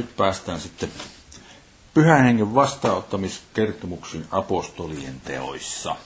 [0.00, 0.92] nyt päästään sitten
[1.94, 5.96] pyhän hengen vastaanottamiskertomuksiin apostolien teoissa.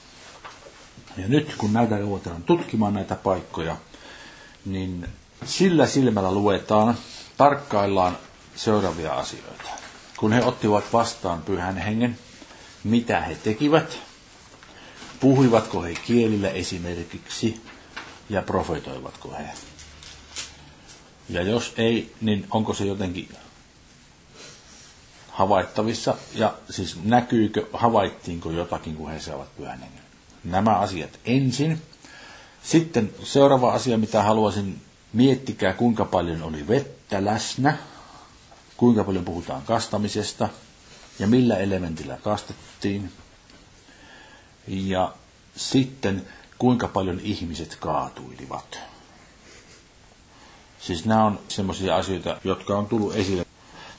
[1.16, 3.76] Ja nyt kun näitä ruvetaan tutkimaan näitä paikkoja,
[4.64, 5.08] niin
[5.44, 6.94] sillä silmällä luetaan,
[7.36, 8.18] tarkkaillaan
[8.56, 9.68] seuraavia asioita.
[10.16, 12.18] Kun he ottivat vastaan pyhän hengen,
[12.84, 13.98] mitä he tekivät,
[15.20, 17.60] puhuivatko he kielillä esimerkiksi
[18.30, 19.48] ja profetoivatko he.
[21.28, 23.28] Ja jos ei, niin onko se jotenkin
[25.34, 30.02] havaittavissa, ja siis näkyykö, havaittiinko jotakin, kun he saavat pyhän hengen.
[30.44, 31.82] Nämä asiat ensin.
[32.62, 34.80] Sitten seuraava asia, mitä haluaisin
[35.12, 37.76] miettikää, kuinka paljon oli vettä läsnä,
[38.76, 40.48] kuinka paljon puhutaan kastamisesta
[41.18, 43.12] ja millä elementillä kastettiin.
[44.68, 45.12] Ja
[45.56, 46.26] sitten
[46.58, 48.78] kuinka paljon ihmiset kaatuilivat.
[50.80, 53.46] Siis nämä on sellaisia asioita, jotka on tullut esille.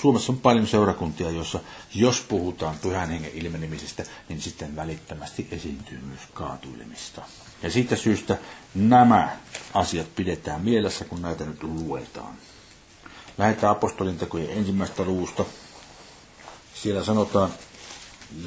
[0.05, 1.59] Suomessa on paljon seurakuntia, joissa
[1.95, 7.21] jos puhutaan pyhän hengen ilmenemisestä, niin sitten välittömästi esiintyy myös kaatuilemista.
[7.63, 8.37] Ja siitä syystä
[8.75, 9.37] nämä
[9.73, 12.33] asiat pidetään mielessä, kun näitä nyt luetaan.
[13.37, 15.45] Lähdetään apostolin tekojen ensimmäistä luvusta.
[16.73, 17.49] Siellä sanotaan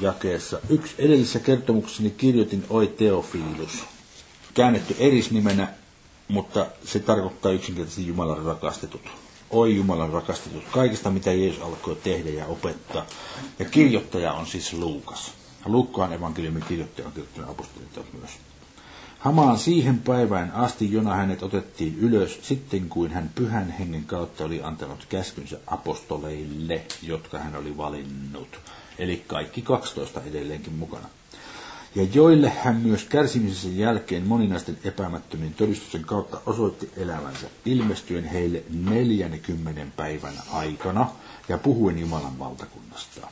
[0.01, 3.83] jakeessa, yksi edellisessä kertomuksessani kirjoitin Oi Teofilus,
[4.53, 5.67] käännetty erisnimenä,
[6.27, 9.01] mutta se tarkoittaa yksinkertaisesti Jumalan rakastetut.
[9.51, 13.05] Oi Jumalan rakastetut, kaikista mitä Jeesus alkoi tehdä ja opettaa.
[13.59, 15.31] Ja kirjoittaja on siis Luukas.
[15.65, 17.89] Lukkaan evankeliumin kirjoittaja on kirjoittanut apostolin
[18.19, 18.31] myös.
[19.19, 24.61] Hamaan siihen päivään asti, jona hänet otettiin ylös, sitten kuin hän pyhän hengen kautta oli
[24.63, 28.59] antanut käskynsä apostoleille, jotka hän oli valinnut.
[28.99, 31.09] Eli kaikki 12 edelleenkin mukana.
[31.95, 39.85] Ja joille hän myös kärsimisensä jälkeen moninaisten epämättömien todistusten kautta osoitti elämänsä, ilmestyen heille 40
[39.95, 41.09] päivän aikana
[41.49, 43.27] ja puhuen Jumalan valtakunnasta.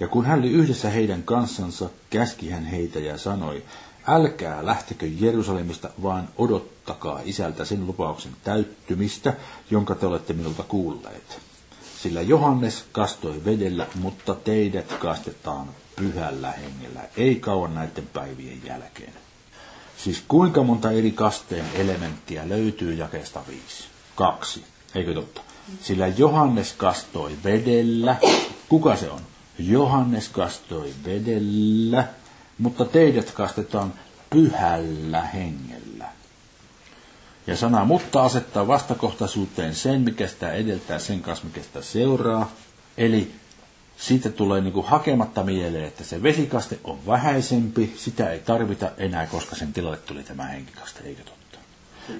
[0.00, 3.62] Ja kun hän oli yhdessä heidän kanssansa, käski hän heitä ja sanoi,
[4.06, 9.34] älkää lähtekö Jerusalemista, vaan odottakaa isältä sen lupauksen täyttymistä,
[9.70, 11.40] jonka te olette minulta kuulleet.
[12.02, 19.12] Sillä Johannes kastoi vedellä, mutta teidät kastetaan pyhällä hengellä, ei kauan näiden päivien jälkeen.
[19.96, 23.84] Siis kuinka monta eri kasteen elementtiä löytyy jakeesta viisi?
[24.14, 24.64] Kaksi,
[24.94, 25.40] eikö totta?
[25.82, 28.16] Sillä Johannes kastoi vedellä.
[28.68, 29.20] Kuka se on?
[29.58, 32.08] Johannes kastoi vedellä,
[32.58, 33.94] mutta teidät kastetaan
[34.30, 36.08] pyhällä hengellä.
[37.46, 42.50] Ja sana mutta asettaa vastakohtaisuuteen sen, mikä sitä edeltää, sen kanssa, mikä sitä seuraa.
[42.98, 43.32] Eli
[44.00, 49.26] siitä tulee niin kuin hakematta mieleen, että se vesikaste on vähäisempi, sitä ei tarvita enää,
[49.26, 51.58] koska sen tilalle tuli tämä henkikaste, eikö totta?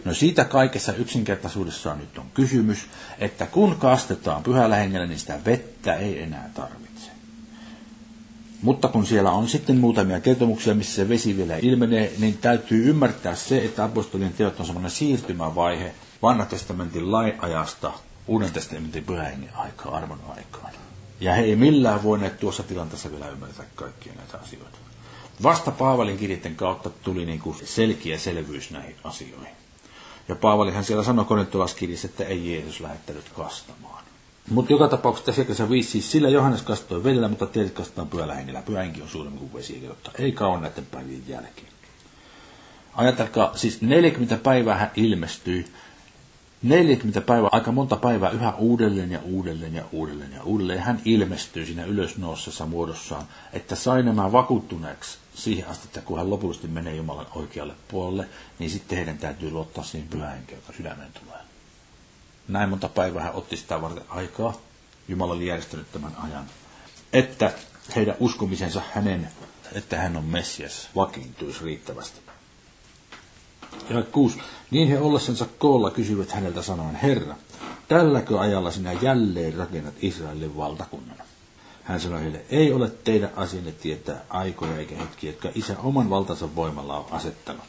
[0.04, 2.86] No siitä kaikessa yksinkertaisuudessaan nyt on kysymys,
[3.18, 7.10] että kun kastetaan pyhällä hengellä, niin sitä vettä ei enää tarvitse.
[8.62, 13.34] Mutta kun siellä on sitten muutamia kertomuksia, missä se vesi vielä ilmenee, niin täytyy ymmärtää
[13.34, 17.92] se, että apostolien teot on semmoinen siirtymävaihe vanha testamentin lainajasta
[18.26, 20.72] uuden testamentin pyhän aikaa, armon aikaan.
[21.20, 24.78] Ja he ei millään voineet tuossa tilanteessa vielä ymmärtää kaikkia näitä asioita.
[25.42, 29.54] Vasta Paavalin kirjeiden kautta tuli niin kuin selkeä selvyys näihin asioihin.
[30.28, 34.04] Ja Paavalihan siellä sanoi Korintolaskirjassa, että ei Jeesus lähettänyt kastamaan.
[34.50, 38.62] Mutta joka tapauksessa tässä viisi, siis sillä Johannes kastoi vedellä, mutta teidät kastetaan pyöllä hengellä.
[38.62, 41.68] Pyhä henki on suurempi kuin vesi, jotta ei kauan näiden päivien jälkeen.
[42.94, 45.66] Ajatelkaa, siis 40 päivää hän ilmestyi
[46.62, 50.80] 40 päivää, aika monta päivää yhä uudelleen ja uudelleen ja uudelleen ja uudelleen.
[50.80, 56.68] Hän ilmestyy siinä ylösnousessa muodossaan, että sai nämä vakuuttuneeksi siihen asti, että kun hän lopullisesti
[56.68, 58.28] menee Jumalan oikealle puolelle,
[58.58, 61.38] niin sitten heidän täytyy luottaa siihen pyhään joka sydämeen tulee.
[62.48, 64.54] Näin monta päivää hän otti sitä varten aikaa.
[65.08, 66.44] Jumala oli järjestänyt tämän ajan.
[67.12, 67.52] Että
[67.96, 69.30] heidän uskomisensa hänen,
[69.72, 72.20] että hän on Messias, vakiintuisi riittävästi.
[73.90, 74.38] Ja kuusi.
[74.70, 77.34] Niin he ollessansa koolla kysyivät häneltä sanoen, Herra,
[77.88, 81.16] tälläkö ajalla sinä jälleen rakennat Israelin valtakunnan?
[81.84, 86.54] Hän sanoi heille, ei ole teidän asianne tietää aikoja eikä hetkiä, jotka isä oman valtansa
[86.56, 87.64] voimalla on asettanut.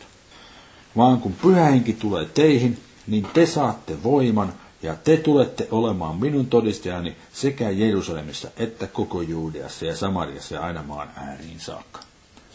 [0.98, 4.54] Vaan kun pyhä henki tulee teihin, niin te saatte voiman
[4.84, 10.84] ja te tulette olemaan minun todistajani sekä Jerusalemissa että koko Juudeassa ja Samariassa ja aina
[10.84, 12.00] maan ääriin saakka.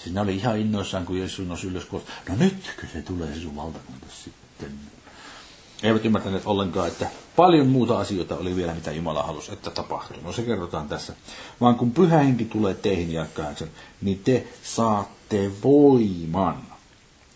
[0.03, 3.41] Siis ne oli ihan innoissaan, kun Jeesus nousi ylös, kun no nytkö se tulee se
[3.41, 4.07] sun valtakunta
[4.59, 4.81] sitten.
[5.83, 7.07] Eivät ymmärtäneet ollenkaan, että
[7.37, 10.23] paljon muuta asioita oli vielä, mitä Jumala halusi, että tapahtuu.
[10.23, 11.15] No se kerrotaan tässä.
[11.61, 13.69] Vaan kun pyhä henki tulee teihin ja kahdeksan,
[14.03, 16.63] niin te saatte voiman.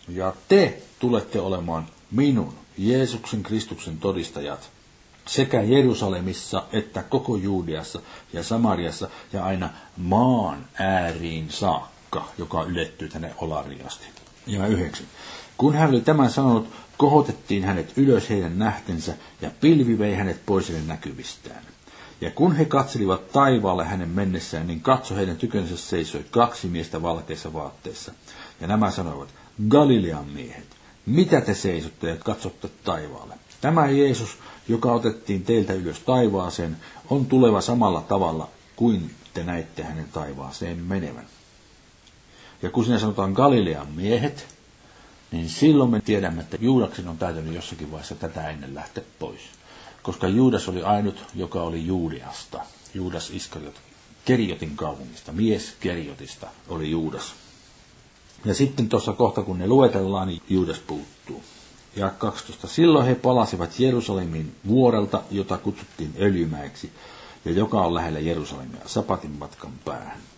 [0.09, 4.71] Ja te tulette olemaan minun, Jeesuksen Kristuksen todistajat
[5.27, 8.01] sekä Jerusalemissa että koko Juudeassa
[8.33, 14.07] ja Samariassa ja aina maan ääriin saakka, joka ylettyy tänne Olariasti.
[14.47, 15.07] Ja yhdeksän.
[15.61, 20.69] Kun hän oli tämän sanonut, kohotettiin hänet ylös heidän nähtensä ja pilvi vei hänet pois
[20.69, 21.63] heidän näkyvistään.
[22.21, 27.53] Ja kun he katselivat taivaalle hänen mennessään, niin katso heidän tykönsä seisoi kaksi miestä valkeissa
[27.53, 28.13] vaatteissa.
[28.61, 29.29] Ja nämä sanoivat,
[29.69, 30.67] Galilean miehet,
[31.07, 33.35] mitä te seisotte ja katsotte taivaalle?
[33.61, 36.77] Tämä Jeesus, joka otettiin teiltä ylös taivaaseen,
[37.11, 41.27] on tuleva samalla tavalla kuin te näitte hänen taivaaseen menevän.
[42.63, 44.60] Ja kun sinä sanotaan Galilean miehet,
[45.33, 49.41] niin silloin me tiedämme, että Juudaksen on täytynyt jossakin vaiheessa tätä ennen lähteä pois.
[50.03, 52.61] Koska Juudas oli ainut, joka oli Juudeasta.
[52.95, 53.75] Juudas Iskariot,
[54.25, 57.35] Keriotin kaupungista, mies Keriotista oli Juudas.
[58.45, 61.43] Ja sitten tuossa kohta, kun ne luetellaan, niin Juudas puuttuu.
[61.97, 62.69] Ja 12.
[62.69, 66.93] Silloin he palasivat Jerusalemin vuorelta, jota kutsuttiin Öljymäeksi,
[67.45, 70.30] ja joka on lähellä Jerusalemia, Sapatin matkan päähän.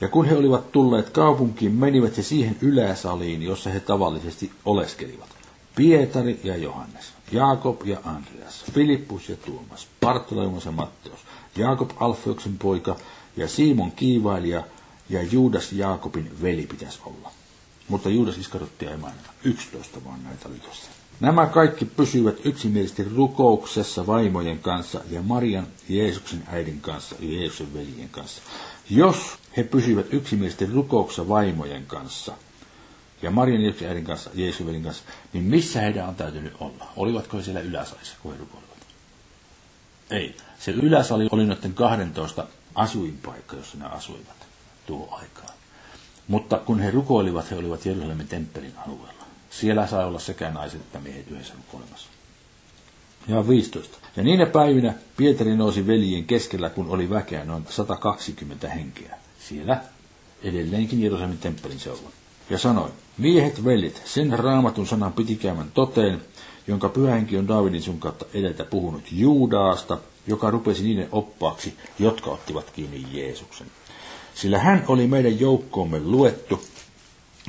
[0.00, 5.28] Ja kun he olivat tulleet kaupunkiin, menivät he siihen yläsaliin, jossa he tavallisesti oleskelivat.
[5.76, 11.20] Pietari ja Johannes, Jaakob ja Andreas, Filippus ja Tuomas, Bartolomeus ja Matteus,
[11.56, 12.96] Jaakob Alfeuksen poika
[13.36, 14.62] ja Simon kiivailija
[15.08, 17.30] ja Juudas Jaakobin veli pitäisi olla.
[17.88, 19.30] Mutta Juudas Iskarottia ei mainita.
[19.44, 20.90] Yksitoista vaan näitä oli tuossa.
[21.20, 28.08] Nämä kaikki pysyivät yksimielisesti rukouksessa vaimojen kanssa ja Marian Jeesuksen äidin kanssa ja Jeesuksen veljen
[28.08, 28.42] kanssa.
[28.90, 29.16] Jos
[29.56, 32.32] he pysyivät yksimielisesti rukouksessa vaimojen kanssa
[33.22, 34.30] ja Marian äidin kanssa
[34.66, 36.86] veljen kanssa, niin missä heidän on täytynyt olla?
[36.96, 38.78] Olivatko he siellä yläsalissa, kun he rukoilivat?
[40.10, 40.36] Ei.
[40.58, 44.46] Se yläsali oli noiden 12 asuinpaikka, jossa ne asuivat
[44.86, 45.54] tuo aikaan.
[46.28, 49.24] Mutta kun he rukoilivat, he olivat Jerusalemin temppelin alueella.
[49.50, 52.08] Siellä sai olla sekä naiset että miehet yhdessä rukoilemassa.
[53.28, 53.98] Ja 15.
[54.16, 59.16] Ja niinä päivinä Pietari nousi veljien keskellä, kun oli väkeä noin 120 henkeä.
[59.48, 59.80] Siellä
[60.42, 62.10] edelleenkin Jerusalemin temppelin seudulla.
[62.50, 66.20] Ja sanoi, miehet veljet, sen raamatun sanan piti käymän toteen,
[66.66, 72.70] jonka pyhähenki on Daavidin sun kautta edeltä puhunut Juudaasta, joka rupesi niiden oppaaksi, jotka ottivat
[72.70, 73.66] kiinni Jeesuksen.
[74.34, 76.60] Sillä hän oli meidän joukkoomme luettu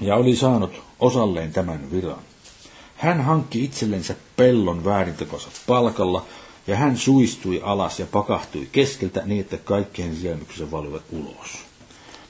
[0.02, 2.20] ja oli saanut osalleen tämän viran.
[2.96, 6.26] Hän hankki itsellensä pellon väärintekonsa palkalla,
[6.68, 11.58] ja hän suistui alas ja pakahtui keskeltä niin, että kaikkien sielmyksensä valuivat ulos.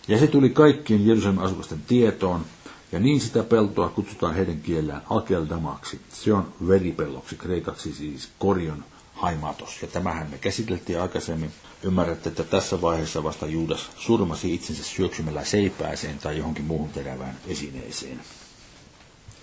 [0.08, 2.46] Ja se tuli kaikkien Jerusalemin asukasten tietoon,
[2.92, 6.02] ja niin sitä peltoa kutsutaan heidän kielellään akeldamaksi.
[6.14, 9.82] Se on veripelloksi, kreikaksi siis korion haimatos.
[9.82, 11.52] Ja tämähän me käsiteltiin aikaisemmin.
[11.84, 18.20] Ymmärrätte, että tässä vaiheessa vasta Juudas surmasi itsensä syöksymällä seipääseen tai johonkin muuhun terävään esineeseen.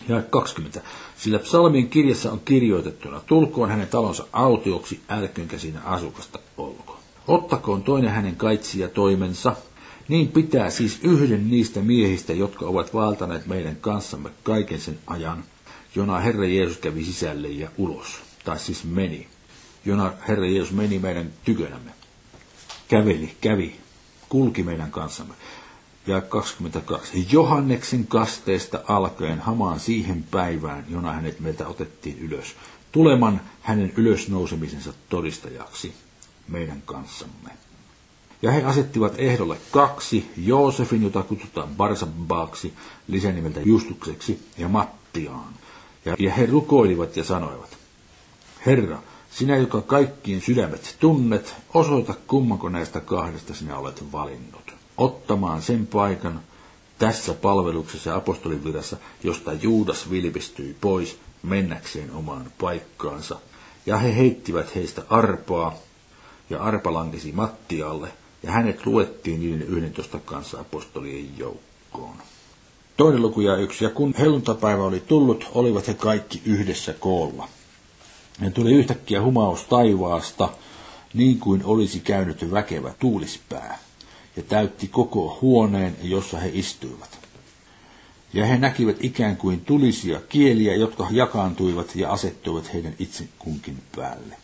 [0.09, 0.81] Ja 20.
[1.17, 6.99] Sillä psalmien kirjassa on kirjoitettuna, tulkoon hänen talonsa autioksi, älköönkä siinä asukasta olko.
[7.29, 9.57] Ottakoon toinen hänen kaitsia toimensa,
[10.09, 15.45] niin pitää siis yhden niistä miehistä, jotka ovat valtaneet meidän kanssamme kaiken sen ajan,
[15.95, 19.29] jona Herra Jeesus kävi sisälle ja ulos, tai siis meni,
[19.85, 21.91] jona Herra Jeesus meni meidän tykönämme.
[22.89, 23.77] Käveli, kävi,
[24.29, 25.35] kulki meidän kanssamme
[26.07, 27.27] ja 22.
[27.33, 32.55] Johanneksen kasteesta alkaen hamaan siihen päivään, jona hänet meiltä otettiin ylös,
[32.93, 35.95] tuleman hänen ylösnousemisensa todistajaksi
[36.49, 37.51] meidän kanssamme.
[38.43, 42.75] Ja he asettivat ehdolle kaksi, Joosefin, jota kutsutaan Barsabaaksi,
[43.09, 45.55] lisänimeltä Justukseksi, ja Mattiaan.
[46.05, 47.77] Ja, ja he rukoilivat ja sanoivat,
[48.67, 55.87] Herra, sinä, joka kaikkien sydämet tunnet, osoita kummanko näistä kahdesta sinä olet valinnut ottamaan sen
[55.87, 56.41] paikan
[56.99, 63.37] tässä palveluksessa ja apostolin virassa, josta Juudas vilpistyi pois mennäkseen omaan paikkaansa.
[63.87, 65.75] Ja he heittivät heistä arpaa,
[66.51, 68.09] ja arpa lankesi Mattialle,
[68.43, 72.17] ja hänet luettiin niiden 11 kanssa apostolien joukkoon.
[72.97, 73.85] Toinen luku ja yksi.
[73.85, 77.49] Ja kun helluntapäivä oli tullut, olivat he kaikki yhdessä koolla.
[78.41, 80.49] Ja tuli yhtäkkiä humaus taivaasta,
[81.15, 83.79] niin kuin olisi käynyt väkevä tuulispää
[84.37, 87.19] ja täytti koko huoneen, jossa he istuivat.
[88.35, 94.37] Ja he näkivät ikään kuin tulisia kieliä, jotka jakaantuivat ja asettuivat heidän itse kunkin päälle.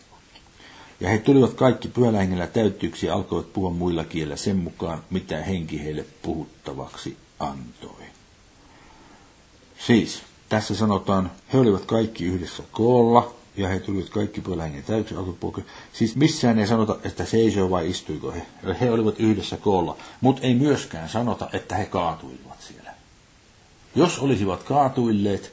[1.00, 5.84] Ja he tulivat kaikki pyhällä täyttyiksi ja alkoivat puhua muilla kielillä sen mukaan, mitä henki
[5.84, 8.02] heille puhuttavaksi antoi.
[9.86, 15.64] Siis, tässä sanotaan, he olivat kaikki yhdessä koolla, ja he tulivat kaikki pyölähengen täysin alkupuolella.
[15.92, 18.42] Siis missään ei sanota, että seisoo vai istuiko he.
[18.80, 22.94] He olivat yhdessä koolla, mutta ei myöskään sanota, että he kaatuivat siellä.
[23.94, 25.52] Jos olisivat kaatuilleet,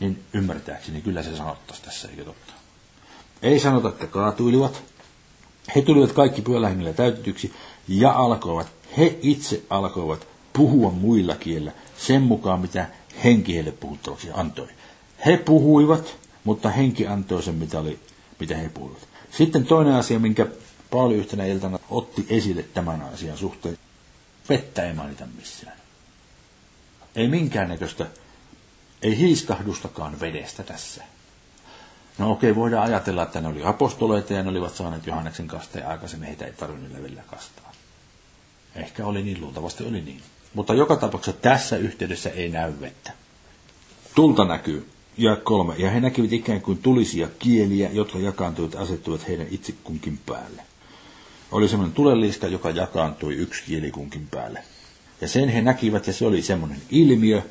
[0.00, 2.52] niin ymmärtääkseni kyllä se sanottaisi tässä, eikö totta?
[3.42, 4.82] Ei sanota, että kaatuilivat.
[5.76, 7.52] He tulivat kaikki pyöllä hengellä täytetyksi
[7.88, 8.66] ja alkoivat,
[8.96, 12.86] he itse alkoivat puhua muilla kielillä sen mukaan, mitä
[13.24, 14.68] henki heille puhuttavaksi antoi.
[15.26, 17.98] He puhuivat, mutta henki antoi sen, mitä, oli,
[18.40, 19.08] mitä he puhuivat.
[19.30, 20.46] Sitten toinen asia, minkä
[20.90, 23.78] Pauli yhtenä iltana otti esille tämän asian suhteen.
[24.48, 25.76] Vettä ei mainita missään.
[27.16, 28.06] Ei minkäännäköistä,
[29.02, 31.04] ei hiiskahdustakaan vedestä tässä.
[32.18, 36.28] No okei, voidaan ajatella, että ne oli apostoleita ja ne olivat saaneet Johanneksen kasteen aikaisemmin,
[36.28, 37.72] heitä ei tarvinnut levillä kastaa.
[38.74, 40.22] Ehkä oli niin, luultavasti oli niin.
[40.54, 43.12] Mutta joka tapauksessa tässä yhteydessä ei näy vettä.
[44.14, 45.74] Tulta näkyy, ja kolme.
[45.78, 50.62] Ja he näkivät ikään kuin tulisia kieliä, jotka jakaantuivat ja asettuivat heidän itse kunkin päälle.
[51.52, 54.62] Oli semmoinen tuleliska, joka jakaantui yksi kieli kunkin päälle.
[55.20, 57.42] Ja sen he näkivät, ja se oli semmoinen ilmiö.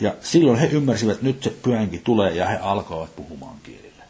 [0.00, 4.04] Ja silloin he ymmärsivät, että nyt se pyhänkin tulee, ja he alkoivat puhumaan kielillä.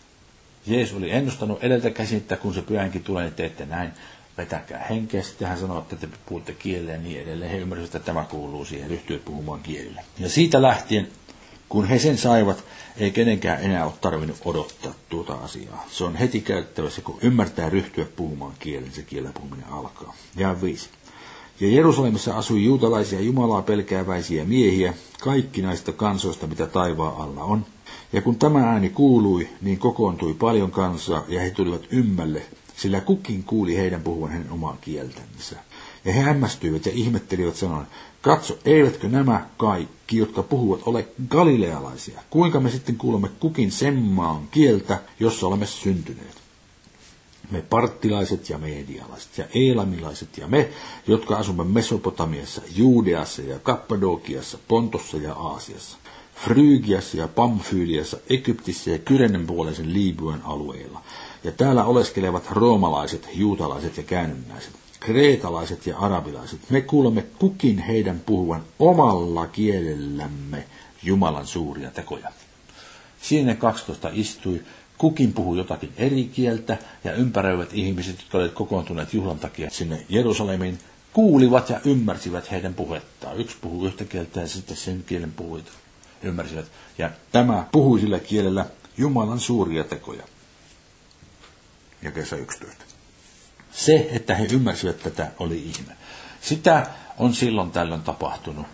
[0.66, 3.90] Jeesus oli ennustanut edeltä käsin, että kun se pyhänkin tulee, niin teette näin
[4.38, 5.22] vetäkää henkeä.
[5.22, 7.50] Sitten hän sanoi, että te puhutte kielellä ja niin edelleen.
[7.50, 10.02] He ymmärsivät, että tämä kuuluu siihen, ryhtyä puhumaan kielillä.
[10.18, 11.08] Ja siitä lähtien,
[11.72, 12.64] kun he sen saivat,
[12.96, 15.86] ei kenenkään enää ole tarvinnut odottaa tuota asiaa.
[15.90, 20.14] Se on heti käyttävässä, kun ymmärtää ryhtyä puhumaan kielen, se kielellä puhuminen alkaa.
[20.36, 20.88] Ja viisi.
[21.60, 27.66] Ja Jerusalemissa asui juutalaisia Jumalaa pelkääväisiä miehiä, kaikki näistä kansoista, mitä taivaan alla on.
[28.12, 32.42] Ja kun tämä ääni kuului, niin kokoontui paljon kansaa, ja he tulivat ymmälle
[32.76, 35.56] sillä kukin kuuli heidän puhuvan hänen omaa kieltänsä.
[36.04, 37.86] Ja he hämmästyivät ja ihmettelivät sanoen,
[38.22, 42.22] katso, eivätkö nämä kaikki, jotka puhuvat, ole galilealaisia?
[42.30, 46.42] Kuinka me sitten kuulemme kukin sen maan kieltä, jossa olemme syntyneet?
[47.50, 50.68] Me parttilaiset ja medialaiset ja eelamilaiset ja me,
[51.06, 55.96] jotka asumme Mesopotamiassa, Juudeassa ja Kappadokiassa, Pontossa ja Aasiassa.
[56.34, 61.02] Frygiassa ja Pamfyliassa, Egyptissä ja Kyrenen puoleisen Liibyen alueilla,
[61.44, 64.72] ja täällä oleskelevat roomalaiset, juutalaiset ja käännynnäiset,
[65.04, 66.70] kreetalaiset ja arabilaiset.
[66.70, 70.64] Me kuulemme kukin heidän puhuvan omalla kielellämme
[71.02, 72.28] Jumalan suuria tekoja.
[73.22, 74.62] Siinä 12 istui,
[74.98, 80.78] kukin puhui jotakin eri kieltä, ja ympäröivät ihmiset, jotka olivat kokoontuneet juhlan takia sinne Jerusalemiin,
[81.12, 83.40] kuulivat ja ymmärsivät heidän puhettaan.
[83.40, 85.66] Yksi puhui yhtä kieltä ja sitten sen kielen puhuit
[86.22, 86.66] ymmärsivät.
[86.98, 88.66] Ja tämä puhui sillä kielellä
[88.96, 90.22] Jumalan suuria tekoja
[92.02, 92.91] ja kesä 11.
[93.72, 95.96] Se, että he ymmärsivät tätä, oli ihme.
[96.40, 96.86] Sitä
[97.18, 98.66] on silloin tällöin tapahtunut.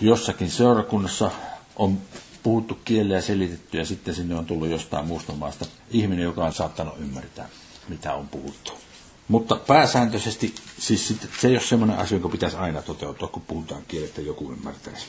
[0.00, 1.30] Jossakin seurakunnassa
[1.76, 1.98] on
[2.42, 6.98] puhuttu kieleä selitetty ja sitten sinne on tullut jostain muusta maasta ihminen, joka on saattanut
[6.98, 7.48] ymmärtää,
[7.88, 8.72] mitä on puhuttu.
[9.28, 14.20] Mutta pääsääntöisesti siis se ei ole semmoinen asia, joka pitäisi aina toteutua, kun puhutaan kielettä
[14.20, 15.06] joku ymmärtäisi.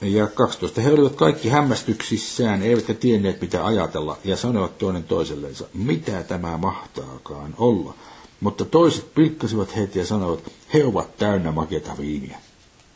[0.00, 0.80] Ja 12.
[0.80, 7.54] He olivat kaikki hämmästyksissään, eivätkä tienneet mitä ajatella, ja sanoivat toinen toisellensa, mitä tämä mahtaakaan
[7.58, 7.94] olla.
[8.40, 12.38] Mutta toiset pilkkasivat heitä ja sanoivat, he ovat täynnä makeata viiniä.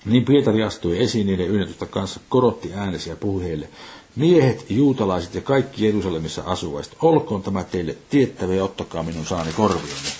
[0.04, 3.68] Niin Pietari astui esiin niiden yllätystä kanssa, korotti äänesi ja puhui heille,
[4.16, 10.10] miehet, juutalaiset ja kaikki Jerusalemissa asuvaiset, olkoon tämä teille tiettävä ja ottakaa minun saani korvioni.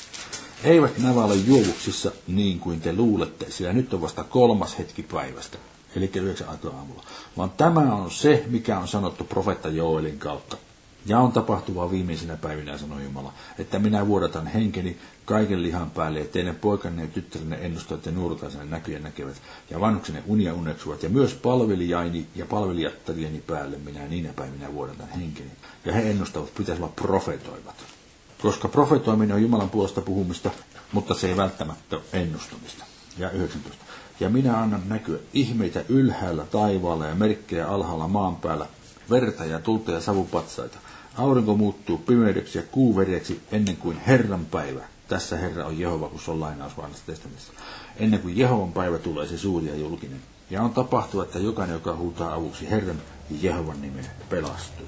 [0.65, 5.59] Eivät nämä ole juovuksissa niin kuin te luulette, sillä nyt on vasta kolmas hetki päivästä
[5.97, 7.05] eli yhdeksän aikaa aamulla.
[7.37, 10.57] Vaan tämä on se, mikä on sanottu profetta Joelin kautta.
[11.07, 16.25] Ja on tapahtuvaa viimeisinä päivinä, sanoi Jumala, että minä vuodatan henkeni kaiken lihan päälle, ja
[16.25, 21.35] teidän poikanne ja tyttärenne ennustavat ja nuorutaisenne näkyjä näkevät, ja vanhuksenne unia uneksuvat, ja myös
[21.35, 25.51] palvelijaini ja palvelijattarieni päälle minä niinä päivinä vuodatan henkeni.
[25.85, 27.85] Ja he ennustavat, pitäisi olla profetoivat.
[28.43, 30.51] Koska profetoiminen on Jumalan puolesta puhumista,
[30.93, 32.85] mutta se ei välttämättä ole ennustamista.
[33.19, 33.85] Ja 19
[34.21, 38.67] ja minä annan näkyä ihmeitä ylhäällä taivaalla ja merkkejä alhaalla maan päällä,
[39.11, 40.79] verta ja tulta ja savupatsaita.
[41.17, 44.81] Aurinko muuttuu pimeydeksi ja kuu vereksi ennen kuin Herran päivä.
[45.09, 46.73] Tässä Herra on Jehova, kun se on lainaus
[47.07, 47.53] testamentissa.
[47.97, 50.21] Ennen kuin Jehovan päivä tulee se suuri ja julkinen.
[50.51, 53.03] Ja on tapahtua, että jokainen, joka huutaa avuksi Herran
[53.43, 54.87] Jehovan nimen, pelastuu.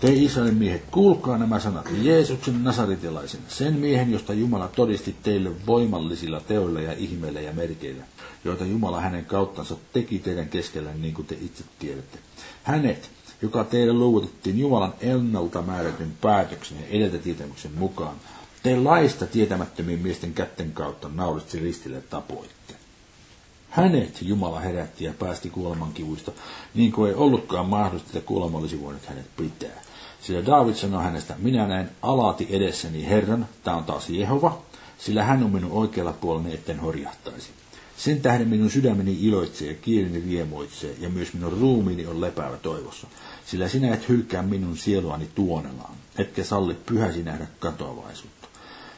[0.00, 1.88] Te Israelin miehet, kuulkaa nämä sanat.
[2.02, 8.04] Jeesuksen nasaritilaisen, sen miehen, josta Jumala todisti teille voimallisilla teoilla ja ihmeillä ja merkeillä,
[8.44, 12.18] joita Jumala hänen kauttansa teki teidän keskellä, niin kuin te itse tiedätte.
[12.62, 13.10] Hänet,
[13.42, 18.16] joka teille luovutettiin Jumalan ennalta määrätyn päätöksen ja edeltä tietämyksen mukaan,
[18.62, 22.74] te laista tietämättömien miesten kätten kautta nauristi ristille tapoitte.
[23.70, 26.32] Hänet Jumala herätti ja päästi kuolemankivuista,
[26.74, 29.82] niin kuin ei ollutkaan mahdollista, että kuolema olisi voinut hänet pitää.
[30.20, 34.62] Sillä David sanoi hänestä, minä näen alati edessäni Herran, tämä on taas Jehova,
[34.98, 37.50] sillä hän on minun oikealla puolellani, etten horjahtaisi.
[37.96, 43.06] Sen tähden minun sydämeni iloitsee ja kieleni riemoitsee, ja myös minun ruumiini on lepäävä toivossa.
[43.46, 48.48] Sillä sinä et hylkää minun sieluani tuonelaan, etkä salli pyhäsi nähdä katoavaisuutta.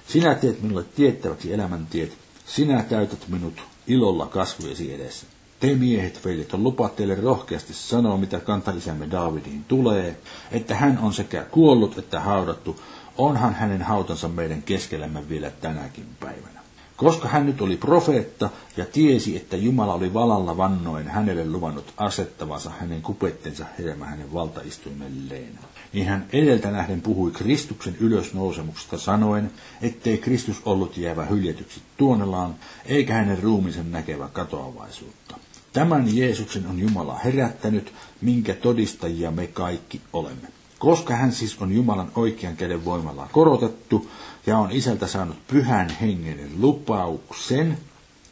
[0.08, 3.54] Sinä teet minulle tiettäväksi elämäntiet, sinä täytät minut
[3.86, 5.26] ilolla kasvujesi edessä.
[5.60, 10.16] Te miehet, veljet, on lupa teille rohkeasti sanoa, mitä kantaisämme Daavidiin tulee,
[10.50, 12.80] että hän on sekä kuollut että haudattu,
[13.18, 16.55] onhan hänen hautansa meidän keskellämme vielä tänäkin päivänä.
[16.96, 22.70] Koska hän nyt oli profeetta ja tiesi, että Jumala oli valalla vannoen hänelle luvannut asettavansa
[22.80, 25.58] hänen kupettensa hedelmä hänen valtaistuimelleen,
[25.92, 29.50] niin hän edeltä nähden puhui Kristuksen ylösnousemuksesta sanoen,
[29.82, 32.54] ettei Kristus ollut jäävä hyljetyksi tuonelaan,
[32.86, 35.36] eikä hänen ruumiinsa näkevä katoavaisuutta.
[35.72, 40.48] Tämän Jeesuksen on Jumala herättänyt, minkä todistajia me kaikki olemme.
[40.78, 44.10] Koska hän siis on Jumalan oikean käden voimalla korotettu
[44.46, 47.78] ja on isältä saanut pyhän hengen lupauksen,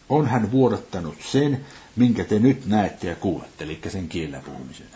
[0.09, 1.66] on hän vuodattanut sen,
[1.97, 4.87] minkä te nyt näette ja kuulette, eli sen kielellä puhumisen.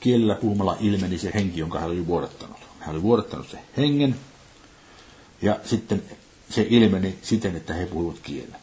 [0.00, 2.56] Kielellä puhumalla ilmeni se henki, jonka hän oli vuodattanut.
[2.80, 4.16] Hän oli vuodattanut se hengen,
[5.42, 6.02] ja sitten
[6.50, 8.56] se ilmeni siten, että he puhuvat kielellä.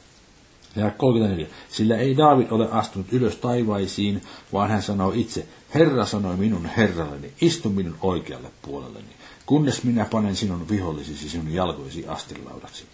[0.75, 1.47] Ja 34.
[1.69, 4.21] Sillä ei Daavid ole astunut ylös taivaisiin,
[4.53, 9.18] vaan hän sanoo itse, Herra sanoi minun herralleni, istu minun oikealle puolelleni,
[9.49, 12.85] kunnes minä panen sinun vihollisisi sinun jalkoisi astilaudaksi.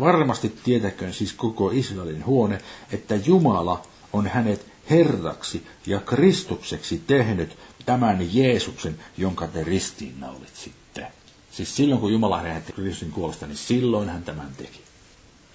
[0.00, 2.58] Varmasti tietäköön siis koko Israelin huone,
[2.92, 11.06] että Jumala on hänet herraksi ja Kristukseksi tehnyt tämän Jeesuksen, jonka te ristiin naulitsitte.
[11.50, 14.80] Siis silloin, kun Jumala herätti Kristuksen kuolesta, niin silloin hän tämän teki.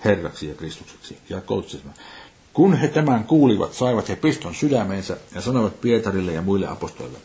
[0.05, 1.17] Herraksi ja Kristukseksi.
[1.29, 1.93] Ja 37.
[2.53, 7.19] Kun he tämän kuulivat, saivat he piston sydämeensä ja sanoivat Pietarille ja muille apostolille,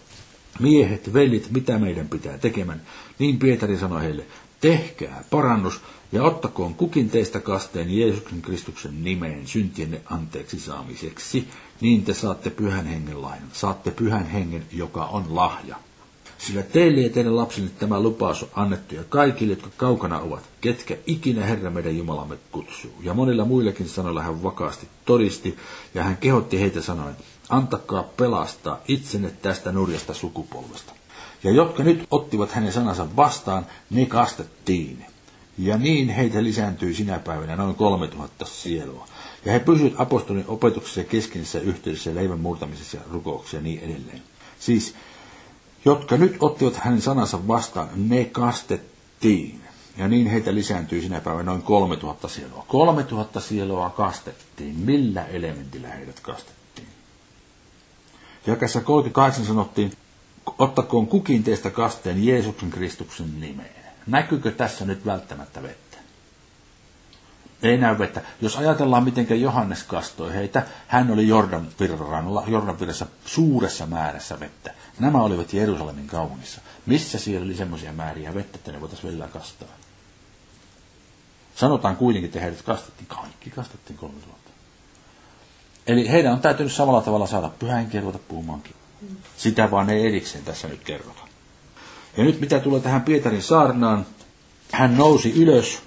[0.61, 2.83] miehet, velit, mitä meidän pitää tekemään?
[3.19, 4.25] Niin Pietari sanoi heille,
[4.61, 5.81] tehkää parannus
[6.13, 11.49] ja ottakoon kukin teistä kasteen Jeesuksen Kristuksen nimeen syntienne anteeksi saamiseksi,
[11.81, 15.77] niin te saatte pyhän hengen lainan, saatte pyhän hengen, joka on lahja.
[16.39, 20.97] Sillä teille ja teidän lapsille tämä lupaus on annettu ja kaikille, jotka kaukana ovat, ketkä
[21.07, 22.95] ikinä Herra meidän Jumalamme kutsuu.
[23.03, 25.57] Ja monilla muillakin sanoilla hän vakaasti todisti,
[25.95, 27.17] ja hän kehotti heitä sanoen,
[27.49, 30.94] antakaa pelastaa itsenne tästä nurjasta sukupolvesta.
[31.45, 35.05] Ja jotka nyt ottivat hänen sanansa vastaan, ne kastettiin.
[35.59, 39.09] Ja niin heitä lisääntyi sinä päivänä noin 3000 sielua.
[39.45, 44.23] Ja he pysyivät apostolin opetuksessa ja keskeisessä yhteydessä leivän murtamisessa ja rukouksessa ja niin edelleen.
[44.61, 44.95] Siis
[45.85, 49.61] jotka nyt ottivat hänen sanansa vastaan, ne kastettiin.
[49.97, 52.65] Ja niin heitä lisääntyi sinä päivänä noin 3000 sielua.
[52.69, 54.77] 3000 sielua kastettiin.
[54.79, 56.89] Millä elementillä heidät kastettiin?
[58.47, 59.93] Jakassa 38 sanottiin,
[60.59, 63.85] ottakoon kukin teistä kasteen Jeesuksen Kristuksen nimeen.
[64.07, 65.97] Näkyykö tässä nyt välttämättä vettä?
[67.63, 68.21] Ei näy vettä.
[68.41, 74.75] Jos ajatellaan, miten Johannes kastoi heitä, hän oli Jordan virrannalla, Jordan virrassa suuressa määrässä vettä.
[74.99, 76.61] Nämä olivat Jerusalemin kaupungissa.
[76.87, 79.69] Missä siellä oli semmoisia määriä vettä, että ne voitaisiin vielä kastaa?
[81.57, 83.07] Sanotaan kuitenkin, että heidät kastettiin.
[83.07, 84.51] Kaikki kastettiin 3000.
[85.87, 88.77] Eli heidän on täytynyt samalla tavalla saada pyhän ruveta puhumaankin.
[89.37, 91.21] Sitä vaan ei erikseen tässä nyt kerrota.
[92.17, 94.07] Ja nyt mitä tulee tähän Pietarin saarnaan,
[94.73, 95.79] hän nousi ylös,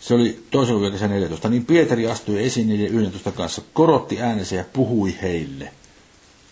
[0.00, 4.64] se oli toisen luvun 14, niin Pietari astui esiin niiden 11 kanssa, korotti äänensä ja
[4.72, 5.72] puhui heille,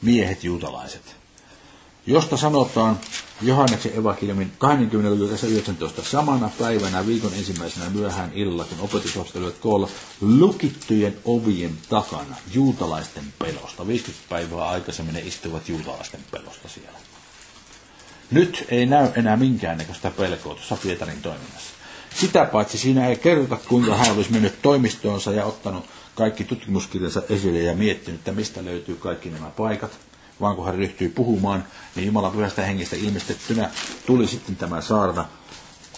[0.03, 1.18] miehet juutalaiset
[2.09, 2.99] josta sanotaan
[3.42, 5.47] Johanneksen evankeliumin 20.
[5.47, 6.03] 19.
[6.03, 9.88] Samana päivänä viikon ensimmäisenä myöhään illalla, kun opetuslapset olivat koolla
[10.21, 13.87] lukittujen ovien takana juutalaisten pelosta.
[13.87, 16.99] 50 päivää aikaisemmin ne istuivat juutalaisten pelosta siellä.
[18.31, 21.71] Nyt ei näy enää minkäännäköistä pelkoa tuossa Pietarin toiminnassa.
[22.14, 27.59] Sitä paitsi siinä ei kerrota, kuinka hän olisi mennyt toimistoonsa ja ottanut kaikki tutkimuskirjansa esille
[27.59, 29.99] ja miettinyt, että mistä löytyy kaikki nämä paikat–
[30.40, 33.70] vaan kun hän ryhtyi puhumaan, niin Jumalan pyhästä hengestä ilmestettynä
[34.07, 35.29] tuli sitten tämä saarna,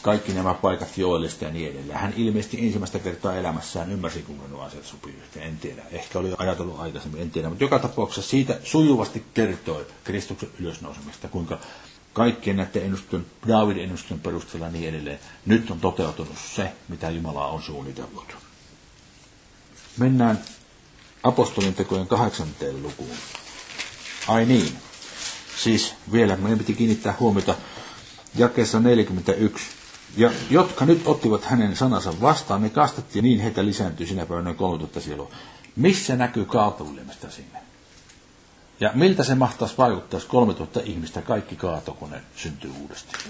[0.03, 1.99] kaikki nämä paikat joellista ja niin edelleen.
[1.99, 5.47] Hän ilmeisesti ensimmäistä kertaa elämässään ymmärsi, kuinka nuo asiat sopii yhteen.
[5.47, 5.83] En tiedä.
[5.91, 7.49] Ehkä oli ajatellut aikaisemmin, en tiedä.
[7.49, 11.59] Mutta joka tapauksessa siitä sujuvasti kertoi Kristuksen ylösnousemista, kuinka
[12.13, 17.63] kaikkien näiden ennustusten, Daavidin ennustusten perusteella niin edelleen, nyt on toteutunut se, mitä Jumala on
[17.63, 18.37] suunnitellut.
[19.97, 20.39] Mennään
[21.23, 23.17] apostolin tekojen kahdeksanteen lukuun.
[24.29, 24.77] Ai niin.
[25.57, 27.55] Siis vielä meidän piti kiinnittää huomiota
[28.35, 29.65] jakeessa 41.
[30.17, 34.57] Ja jotka nyt ottivat hänen sanansa vastaan, ne kastettiin niin heitä lisääntyi sinä päivänä noin
[34.57, 35.31] 3000 sielua.
[35.77, 37.59] Missä näkyy kaatuilemista sinne?
[38.81, 43.25] Ja miltä se mahtaisi vaikuttaa, jos 3000 ihmistä kaikki kaato, kun ne syntyy uudestaan?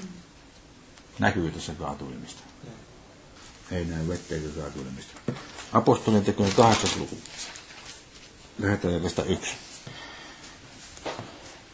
[1.19, 2.43] Näkyy tässä kaatuilemista?
[3.71, 5.13] Ei näy vettä eikä kaatuilemista.
[5.73, 7.19] Apostolien tekojen kahdeksas luku.
[8.59, 9.55] Lähetään tästä yksi.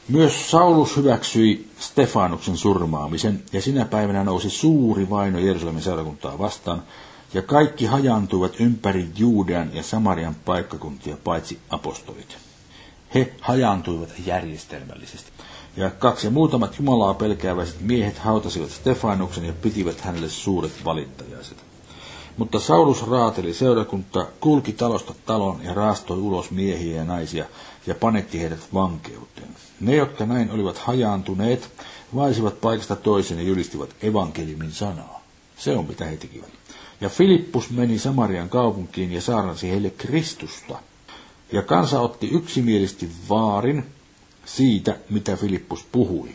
[0.08, 6.82] Myös Saulus hyväksyi Stefanuksen surmaamisen, ja sinä päivänä nousi suuri vaino Jerusalemin seurakuntaa vastaan,
[7.34, 12.36] ja kaikki hajantuivat ympäri Juudean ja Samarian paikkakuntia paitsi apostolit.
[13.14, 15.30] He hajaantuivat järjestelmällisesti.
[15.76, 21.58] Ja kaksi ja muutamat Jumalaa pelkääväiset miehet hautasivat Stefanuksen ja pitivät hänelle suuret valittajaiset.
[22.36, 27.44] Mutta Saulus raateli seurakunta, kulki talosta talon ja raastoi ulos miehiä ja naisia
[27.86, 29.35] ja panetti heidät vankeuteen.
[29.80, 31.70] Ne, jotka näin olivat hajaantuneet,
[32.14, 35.22] vaisivat paikasta toiseen ja julistivat evankeliumin sanaa.
[35.58, 36.50] Se on mitä he tekivät.
[37.00, 40.78] Ja Filippus meni Samarian kaupunkiin ja saarnasi heille Kristusta.
[41.52, 43.84] Ja kansa otti yksimielisesti vaarin
[44.44, 46.30] siitä, mitä Filippus puhui.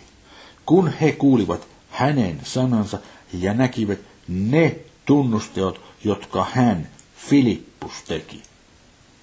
[0.65, 2.99] Kun he kuulivat hänen sanansa
[3.33, 8.43] ja näkivät ne tunnusteot, jotka hän, Filippus, teki.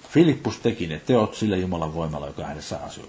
[0.09, 3.05] Filippus teki ne teot sillä Jumalan voimalla, joka hänessä asui.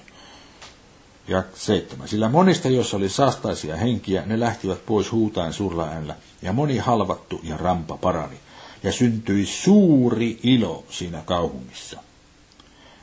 [1.30, 2.08] Ja seitsemän.
[2.08, 7.40] Sillä monista, joissa oli saastaisia henkiä, ne lähtivät pois huutaen suurella äänellä, ja moni halvattu
[7.42, 8.36] ja rampa parani.
[8.82, 12.00] Ja syntyi suuri ilo siinä kaupungissa.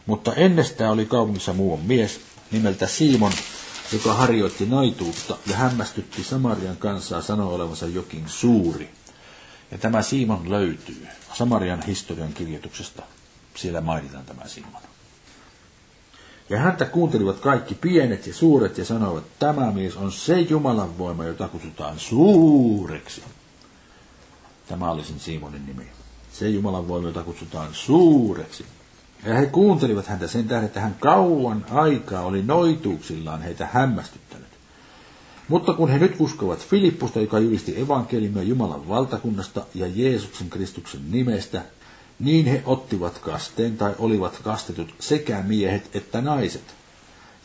[0.05, 3.31] Mutta ennestään oli kaupungissa muu mies nimeltä Simon,
[3.93, 8.89] joka harjoitti naituutta ja hämmästytti Samarian kansaa sanoa olevansa jokin suuri.
[9.71, 13.03] Ja tämä Simon löytyy Samarian historian kirjoituksesta.
[13.55, 14.96] Siellä mainitaan tämä Simon.
[16.49, 21.25] Ja häntä kuuntelivat kaikki pienet ja suuret ja sanoivat, tämä mies on se Jumalan voima,
[21.25, 23.23] jota kutsutaan suureksi.
[24.67, 25.87] Tämä oli sen Simonin nimi.
[26.31, 28.65] Se Jumalan voima, jota kutsutaan suureksi.
[29.25, 34.47] Ja he kuuntelivat häntä sen tähden, että hän kauan aikaa oli noituuksillaan heitä hämmästyttänyt.
[35.47, 41.61] Mutta kun he nyt uskovat Filippusta, joka julisti evankeliumia Jumalan valtakunnasta ja Jeesuksen Kristuksen nimestä,
[42.19, 46.63] niin he ottivat kasteen tai olivat kastetut sekä miehet että naiset.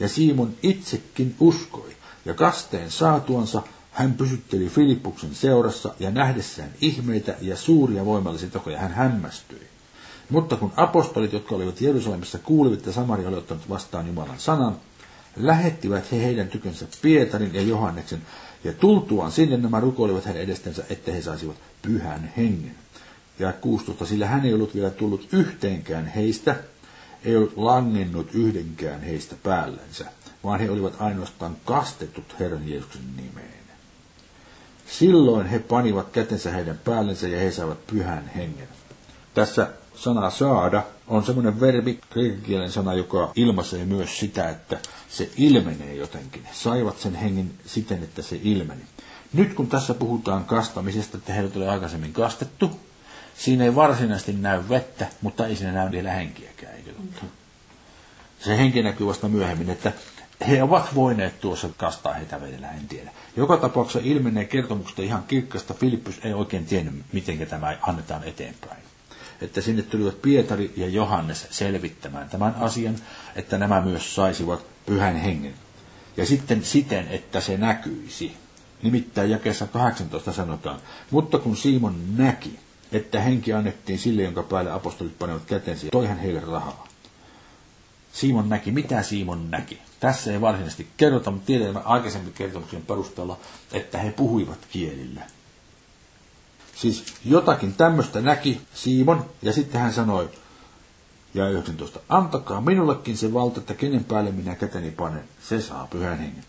[0.01, 7.57] Ja Simon itsekin uskoi, ja kasteen saatuansa hän pysytteli Filippuksen seurassa ja nähdessään ihmeitä ja
[7.57, 9.67] suuria voimallisia tekoja hän hämmästyi.
[10.31, 14.77] Mutta kun apostolit, jotka olivat Jerusalemissa, kuulivat, että Samaria oli ottanut vastaan Jumalan sanan,
[15.37, 18.23] lähettivät he heidän tykönsä Pietarin ja Johanneksen,
[18.65, 22.75] ja tultuaan sinne nämä rukoilivat hänen edestensä, että he saisivat pyhän hengen.
[23.39, 26.57] Ja 16, sillä hän ei ollut vielä tullut yhteenkään heistä,
[27.25, 30.05] ei ollut langennut yhdenkään heistä päällensä,
[30.45, 33.63] vaan he olivat ainoastaan kastetut Herran Jeesuksen nimeen.
[34.87, 38.69] Silloin he panivat kätensä heidän päällensä ja he saivat pyhän hengen.
[39.35, 45.95] Tässä sana saada on semmoinen verbi, kreikikielen sana, joka ilmaisee myös sitä, että se ilmenee
[45.95, 46.49] jotenkin.
[46.53, 48.83] Saivat sen hengen siten, että se ilmeni.
[49.33, 52.71] Nyt kun tässä puhutaan kastamisesta, että heidät oli aikaisemmin kastettu,
[53.37, 57.25] siinä ei varsinaisesti näy vettä, mutta ei siinä näy vielä henkiäkään, eikö totta?
[58.41, 59.93] Se henki näkyy vasta myöhemmin, että
[60.49, 63.11] he ovat voineet tuossa kastaa heitä vedellä, en tiedä.
[63.37, 65.75] Joka tapauksessa ilmenee kertomuksesta ihan kirkkasta.
[65.75, 68.83] Filippus ei oikein tiennyt, miten tämä annetaan eteenpäin
[69.45, 72.97] että sinne tulivat Pietari ja Johannes selvittämään tämän asian,
[73.37, 75.55] että nämä myös saisivat pyhän hengen.
[76.17, 78.37] Ja sitten siten, että se näkyisi.
[78.83, 82.59] Nimittäin jakeessa 18 sanotaan, mutta kun Simon näki,
[82.93, 86.89] että henki annettiin sille, jonka päälle apostolit panevat kätensä, toi hän heille rahaa.
[88.13, 88.73] Simon näki.
[88.73, 89.79] Mitä Simon näki?
[90.01, 93.39] Tässä ei varsinaisesti kerrota, mutta tiedämme aikaisemmin kertomuksen perusteella,
[93.73, 95.23] että he puhuivat kielillä.
[96.77, 100.31] Siis jotakin tämmöistä näki Simon, ja sitten hän sanoi,
[101.35, 106.19] ja 19, antakaa minullekin se valta, että kenen päälle minä käteni panen, se saa pyhän
[106.19, 106.45] hengen.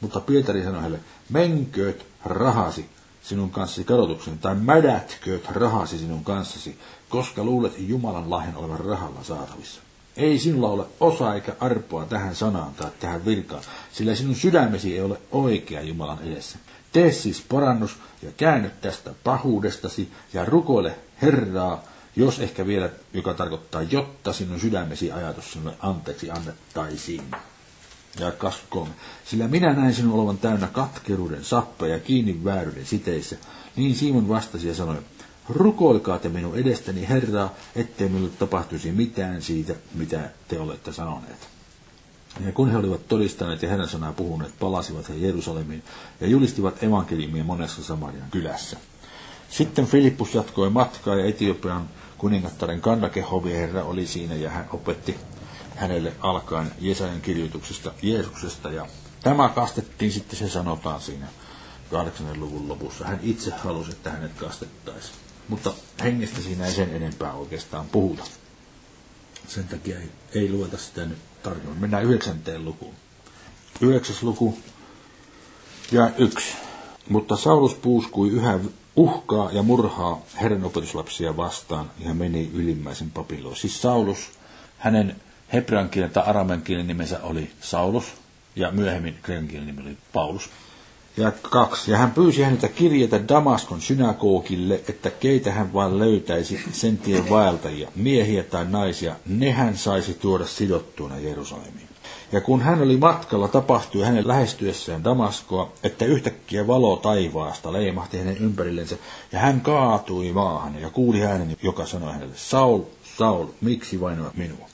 [0.00, 2.90] Mutta Pietari sanoi heille, menkööt rahasi
[3.24, 9.80] sinun kanssasi kadotuksen, tai mädätkööt rahasi sinun kanssasi, koska luulet Jumalan lahjan olevan rahalla saatavissa.
[10.16, 15.02] Ei sinulla ole osa eikä arpoa tähän sanaan tai tähän virkaan, sillä sinun sydämesi ei
[15.02, 16.58] ole oikea Jumalan edessä.
[16.92, 21.82] Tee siis parannus ja käänny tästä pahuudestasi ja rukoile Herraa,
[22.16, 27.24] jos ehkä vielä, joka tarkoittaa, jotta sinun sydämesi ajatus sinulle anteeksi annettaisiin.
[28.20, 28.90] Ja 23.
[29.24, 33.36] Sillä minä näin sinun olevan täynnä katkeruuden sappeja kiinni vääryyden siteissä.
[33.76, 34.96] Niin Simon vastasi ja sanoi,
[35.48, 41.48] rukoilkaa te minun edestäni Herraa, ettei minulle tapahtuisi mitään siitä, mitä te olette sanoneet.
[42.46, 45.82] Ja kun he olivat todistaneet ja Herran sanaa puhuneet, palasivat he Jerusalemiin
[46.20, 48.76] ja julistivat evankeliumia monessa Samarian kylässä.
[49.50, 55.16] Sitten Filippus jatkoi matkaa ja Etiopian kuningattaren Kandakehovi herra oli siinä ja hän opetti
[55.76, 58.86] hänelle alkaen Jesajan kirjoituksesta Jeesuksesta ja
[59.22, 61.26] tämä kastettiin sitten se sanotaan siinä
[61.90, 62.40] 8.
[62.40, 63.04] luvun lopussa.
[63.04, 65.16] Hän itse halusi, että hänet kastettaisiin.
[65.48, 68.24] mutta hengestä siinä ei sen enempää oikeastaan puhuta.
[69.48, 71.80] Sen takia ei, ei lueta sitä nyt tarkemmin.
[71.80, 72.94] Mennään yhdeksänteen lukuun.
[73.80, 74.58] Yhdeksäs luku
[75.92, 76.56] ja yksi.
[77.08, 78.58] Mutta Saulus puuskui yhä
[78.96, 83.56] uhkaa ja murhaa Herran opetuslapsia vastaan ja meni ylimmäisen papilloon.
[83.56, 84.30] Siis Saulus,
[84.78, 85.20] hänen
[85.54, 88.04] hebrean kielen tai aramean kielen nimensä oli Saulus
[88.56, 90.50] ja myöhemmin kreikan kielen nimi oli Paulus.
[91.16, 91.90] Ja kaksi.
[91.90, 97.88] Ja hän pyysi häneltä kirjeitä Damaskon synagogille, että keitä hän vain löytäisi sen tien vaeltajia,
[97.96, 101.88] miehiä tai naisia, ne hän saisi tuoda sidottuina Jerusalemiin.
[102.32, 108.36] Ja kun hän oli matkalla, tapahtui hänen lähestyessään Damaskoa, että yhtäkkiä valo taivaasta leimahti hänen
[108.36, 108.96] ympärillensä,
[109.32, 112.80] ja hän kaatui maahan ja kuuli äänen, joka sanoi hänelle, Saul,
[113.18, 114.73] Saul, miksi vainoat minua?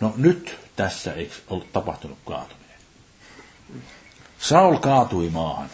[0.00, 2.78] No nyt tässä ei ollut tapahtunut kaatuminen.
[4.38, 5.70] Saul kaatui maahan.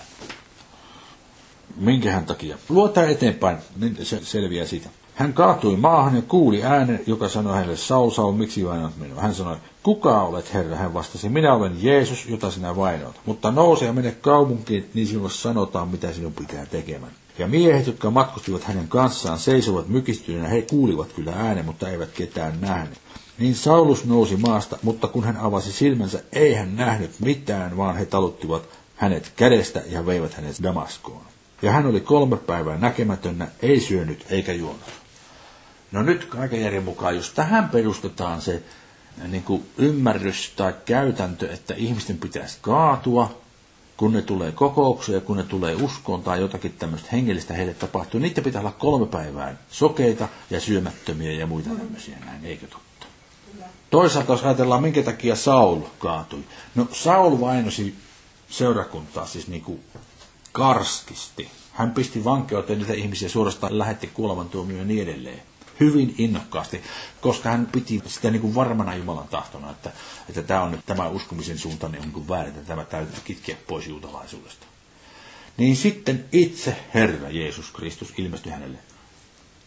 [1.76, 2.56] Minkähän takia?
[2.68, 4.88] Luota eteenpäin, niin se selviää siitä.
[5.14, 9.22] Hän kaatui maahan ja kuuli äänen, joka sanoi hänelle, Saul, Saul, miksi vainoat minua?
[9.22, 10.76] Hän sanoi, kuka olet Herra?
[10.76, 13.20] Hän vastasi, minä olen Jeesus, jota sinä vainoat.
[13.26, 17.12] Mutta nouse ja mene kaupunkiin, niin sinulle sanotaan, mitä sinun pitää tekemään.
[17.38, 22.60] Ja miehet, jotka matkustivat hänen kanssaan, seisovat mykistyneenä, he kuulivat kyllä äänen, mutta eivät ketään
[22.60, 23.00] nähneet.
[23.38, 28.04] Niin Saulus nousi maasta, mutta kun hän avasi silmänsä, ei hän nähnyt mitään, vaan he
[28.04, 28.62] taluttivat
[28.96, 31.22] hänet kädestä ja veivät hänet Damaskoon.
[31.62, 34.92] Ja hän oli kolme päivää näkemätönnä, ei syönyt eikä juonut.
[35.92, 38.62] No nyt kaiken järjen mukaan, jos tähän perustetaan se
[39.28, 43.40] niin kuin ymmärrys tai käytäntö, että ihmisten pitäisi kaatua,
[43.96, 48.42] kun ne tulee kokoukseen, kun ne tulee uskoon tai jotakin tämmöistä hengellistä heille tapahtuu, niitä
[48.42, 52.83] pitää olla kolme päivää sokeita ja syömättömiä ja muita tämmöisiä näin, eikö totta?
[53.94, 56.44] Toisaalta jos ajatellaan, minkä takia Saul kaatui.
[56.74, 57.94] No Saul vainosi
[58.48, 59.80] seurakuntaa siis niin kuin
[60.52, 61.50] karskisti.
[61.72, 65.42] Hän pisti vankeuteen niitä ihmisiä suorastaan lähetti kuolemantuomioon ja niin edelleen.
[65.80, 66.82] Hyvin innokkaasti,
[67.20, 69.92] koska hän piti sitä niin kuin varmana Jumalan tahtona, että,
[70.28, 74.66] että tämä on tämä uskomisen suunta niin kuin väärin, että tämä täytyy kitkeä pois juutalaisuudesta.
[75.56, 78.78] Niin sitten itse Herra Jeesus Kristus ilmestyi hänelle.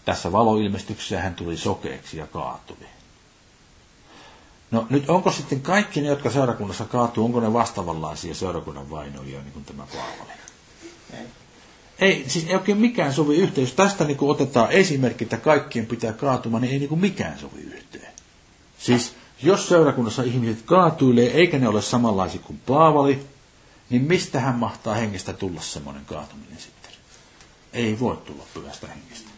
[0.05, 2.77] Tässä valoilmestyksessä hän tuli sokeeksi ja kaatui.
[4.71, 9.53] No nyt onko sitten kaikki ne, jotka seurakunnassa kaatuu, onko ne vastaavanlaisia seurakunnan vainoja, niin
[9.53, 10.31] kuin tämä Paavali?
[11.13, 11.25] Ei.
[11.99, 13.65] Ei, siis ei oikein mikään sovi yhteen.
[13.65, 17.39] Jos tästä niin kuin otetaan esimerkki, että kaikkien pitää kaatuma, niin ei niin kuin mikään
[17.39, 18.13] sovi yhteen.
[18.79, 23.25] Siis jos seurakunnassa ihmiset kaatuilee, eikä ne ole samanlaisia kuin Paavali,
[23.89, 26.91] niin mistä hän mahtaa hengestä tulla semmoinen kaatuminen sitten?
[27.73, 29.29] Ei voi tulla pyhästä hengestä.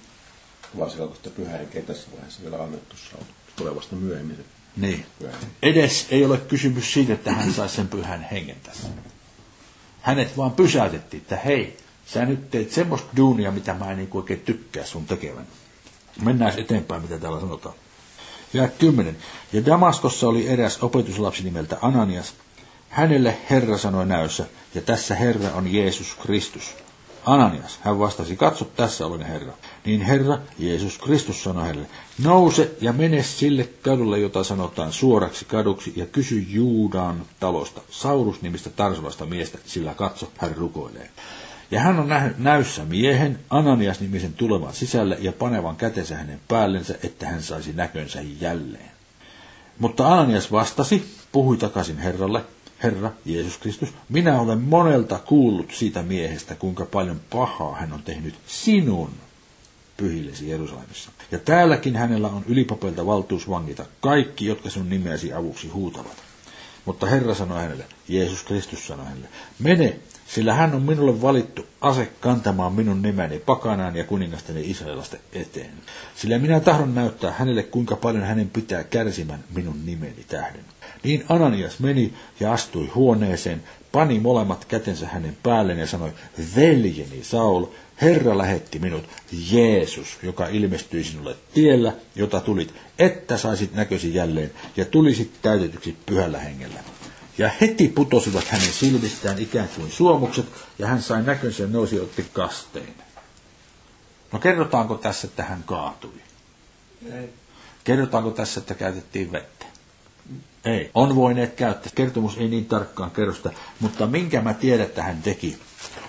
[0.78, 2.96] Vaan silloin, kun pyhä henkeä tässä vaiheessa vielä annettu
[3.56, 4.46] tulee vasta myöhemmin.
[4.80, 5.06] Niin.
[5.62, 8.88] Edes ei ole kysymys siitä, että hän saisi sen pyhän hengen tässä.
[10.02, 14.39] Hänet vaan pysäytettiin, että hei, sä nyt teet semmoista duunia, mitä mä en niin oikein
[14.39, 15.48] tykkää sun tekevän.
[16.22, 17.76] Mennään eteenpäin, mitä täällä sanotaan.
[18.54, 19.18] Ja kymmenen.
[19.54, 22.34] Ja Damaskossa oli eräs opetuslapsi nimeltä Ananias.
[22.89, 26.76] Hänelle Herra sanoi näyssä, ja tässä Herra on Jeesus Kristus.
[27.25, 29.53] Ananias, hän vastasi, katso tässä olen Herra.
[29.86, 31.88] Niin Herra, Jeesus Kristus sanoi hänelle,
[32.23, 38.69] nouse ja mene sille kadulle, jota sanotaan suoraksi kaduksi, ja kysy Juudan talosta, Saurus nimistä
[38.69, 41.10] Tarsovasta miestä, sillä katso, hän rukoilee.
[41.71, 46.95] Ja hän on nähnyt näyssä miehen, Ananias nimisen tulevan sisälle ja panevan kätensä hänen päällensä,
[47.03, 48.91] että hän saisi näkönsä jälleen.
[49.79, 52.41] Mutta Ananias vastasi, puhui takaisin Herralle,
[52.84, 58.36] Herra Jeesus Kristus, minä olen monelta kuullut siitä miehestä, kuinka paljon pahaa hän on tehnyt
[58.48, 59.10] sinun
[59.98, 61.12] pyhillesi Jerusalemissa.
[61.32, 66.29] Ja täälläkin hänellä on ylipapelta valtuus vangita kaikki, jotka sinun nimeäsi avuksi huutavat.
[66.89, 69.28] Mutta Herra sanoi hänelle, Jeesus Kristus sanoi hänelle,
[69.60, 75.71] mene, sillä hän on minulle valittu ase kantamaan minun nimeni pakanaan ja kuningasteni Israelasta eteen.
[76.15, 80.65] Sillä minä tahdon näyttää hänelle, kuinka paljon hänen pitää kärsimään minun nimeni tähden.
[81.04, 86.12] Niin Ananias meni ja astui huoneeseen, pani molemmat kätensä hänen päälleen ja sanoi,
[86.56, 87.65] veljeni Saul,
[88.02, 89.10] Herra lähetti minut,
[89.52, 96.40] Jeesus, joka ilmestyi sinulle tiellä, jota tulit, että saisit näkösi jälleen ja tulisit täytetyksi pyhällä
[96.40, 96.80] hengellä.
[97.38, 100.46] Ja heti putosivat hänen silmistään ikään kuin suomukset,
[100.80, 102.94] ja hän sai näkönsä ja nousi otti kasteen.
[104.32, 106.22] No kerrotaanko tässä, että hän kaatui?
[107.14, 107.30] Ei.
[107.84, 109.66] Kerrotaanko tässä, että käytettiin vettä?
[110.66, 110.92] Ei.
[110.94, 111.92] On voineet käyttää.
[111.96, 115.58] Kertomus ei niin tarkkaan kerro sitä, mutta minkä mä tiedän, että hän teki.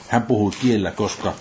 [0.08, 1.34] Hän puhui kielellä, koska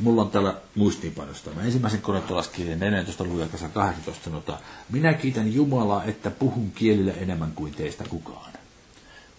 [0.00, 1.50] mulla on täällä muistiinpanosta.
[1.50, 4.58] Mä ensimmäisen korintolaiskirjan 14 luvun 18 sanotaan,
[4.90, 8.52] minä kiitän Jumalaa, että puhun kielillä enemmän kuin teistä kukaan.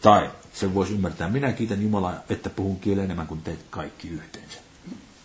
[0.02, 4.60] Tai sen voisi ymmärtää, minä kiitän Jumalaa, että puhun kielellä enemmän kuin teet kaikki yhteensä.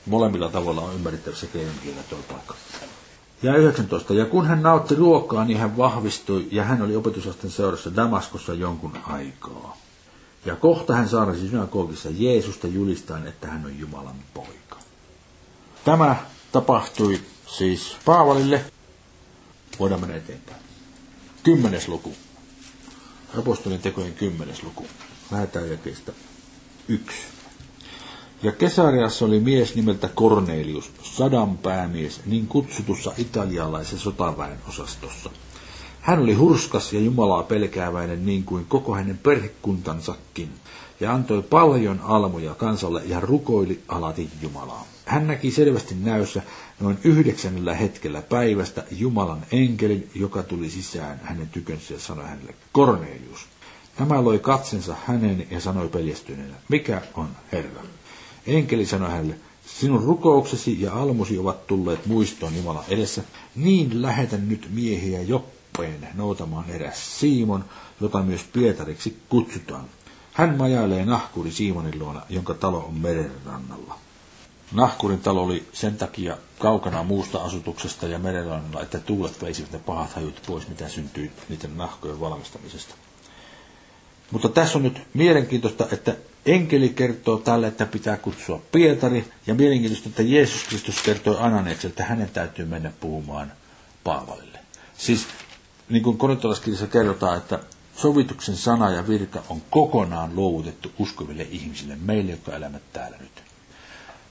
[0.06, 2.54] Molemmilla tavalla on ymmärrettävissä keinon kielellä tuo paikka.
[3.42, 4.14] Ja 19.
[4.14, 8.98] Ja kun hän nautti ruokaa, niin hän vahvistui ja hän oli opetusasten seurassa Damaskossa jonkun
[9.06, 9.76] aikaa.
[10.44, 14.59] Ja kohta hän saarnasi synagogissa Jeesusta julistaen, että hän on Jumalan poika.
[15.84, 16.16] Tämä
[16.52, 18.64] tapahtui siis Paavalille.
[19.78, 20.60] Voidaan mennä eteenpäin.
[21.42, 22.14] Kymmenes luku.
[23.38, 24.86] Apostolin tekojen kymmenes luku.
[25.30, 26.12] Lähetään jakeesta
[26.88, 27.18] yksi.
[28.42, 35.30] Ja Kesariassa oli mies nimeltä Cornelius, sadan päämies, niin kutsutussa italialaisen sotaväen osastossa.
[36.00, 40.50] Hän oli hurskas ja Jumalaa pelkääväinen niin kuin koko hänen perhekuntansakin,
[41.00, 44.86] ja antoi paljon almoja kansalle ja rukoili alati Jumalaa.
[45.04, 46.42] Hän näki selvästi näyssä
[46.80, 53.46] noin yhdeksännellä hetkellä päivästä Jumalan enkelin, joka tuli sisään hänen tykönsä ja sanoi hänelle, Cornelius.
[53.96, 57.82] Tämä loi katsensa hänen ja sanoi peljestyneenä, mikä on Herra?
[58.46, 59.34] Enkeli sanoi hänelle,
[59.66, 63.22] sinun rukouksesi ja almusi ovat tulleet muistoon Jumalan edessä,
[63.56, 67.64] niin lähetän nyt miehiä Joppeen noutamaan eräs Siimon,
[68.00, 69.84] jota myös Pietariksi kutsutaan.
[70.40, 73.98] Hän majailee nahkuri Simonin luona, jonka talo on meren rannalla.
[74.72, 80.12] Nahkurin talo oli sen takia kaukana muusta asutuksesta ja merenrannalla, että tuulet veisivät ne pahat
[80.12, 82.94] hajut pois, mitä syntyi niiden nahkojen valmistamisesta.
[84.31, 90.09] Mutta tässä on nyt mielenkiintoista, että enkeli kertoo tälle, että pitää kutsua Pietari, ja mielenkiintoista,
[90.09, 93.53] että Jeesus Kristus kertoi Ananeekselle, että hänen täytyy mennä puhumaan
[94.05, 94.59] Paavalille.
[94.98, 95.26] Siis
[95.88, 96.18] niin kuin
[96.90, 97.59] kerrotaan, että
[98.02, 103.42] sovituksen sana ja virka on kokonaan luovutettu uskoville ihmisille, meille, jotka elämät täällä nyt.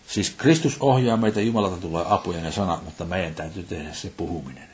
[0.08, 4.70] Siis Kristus ohjaa meitä, Jumalalta tulee apuja ja sana, mutta meidän täytyy tehdä se puhuminen.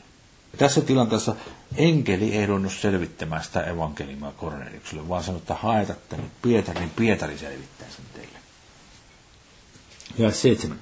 [0.58, 1.36] Tässä tilanteessa
[1.76, 7.38] enkeli ei ruvennut selvittämään sitä evankeliumaa Korneliukselle, vaan sanoi, että haetatte nyt Pietari, niin Pietari
[7.38, 8.38] selvittää sen teille.
[10.18, 10.78] Ja seitsemän.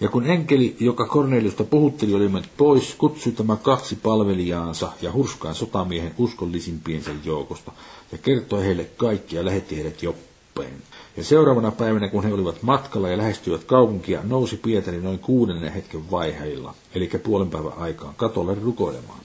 [0.00, 5.54] Ja kun enkeli, joka Korneliusta puhutteli, oli mennyt pois, kutsui tämä kaksi palvelijaansa ja hurskaan
[5.54, 7.72] sotamiehen uskollisimpiensä joukosta
[8.12, 10.82] ja kertoi heille kaikki ja lähetti heidät Joppeen.
[11.16, 16.10] Ja seuraavana päivänä, kun he olivat matkalla ja lähestyivät kaupunkia, nousi Pietari noin kuudennen hetken
[16.10, 19.20] vaiheilla, eli puolen päivän aikaan, katolle rukoilemaan.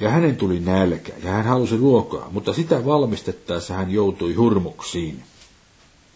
[0.00, 5.22] Ja hänen tuli nälkä, ja hän halusi ruokaa, mutta sitä valmistettaessa hän joutui hurmuksiin.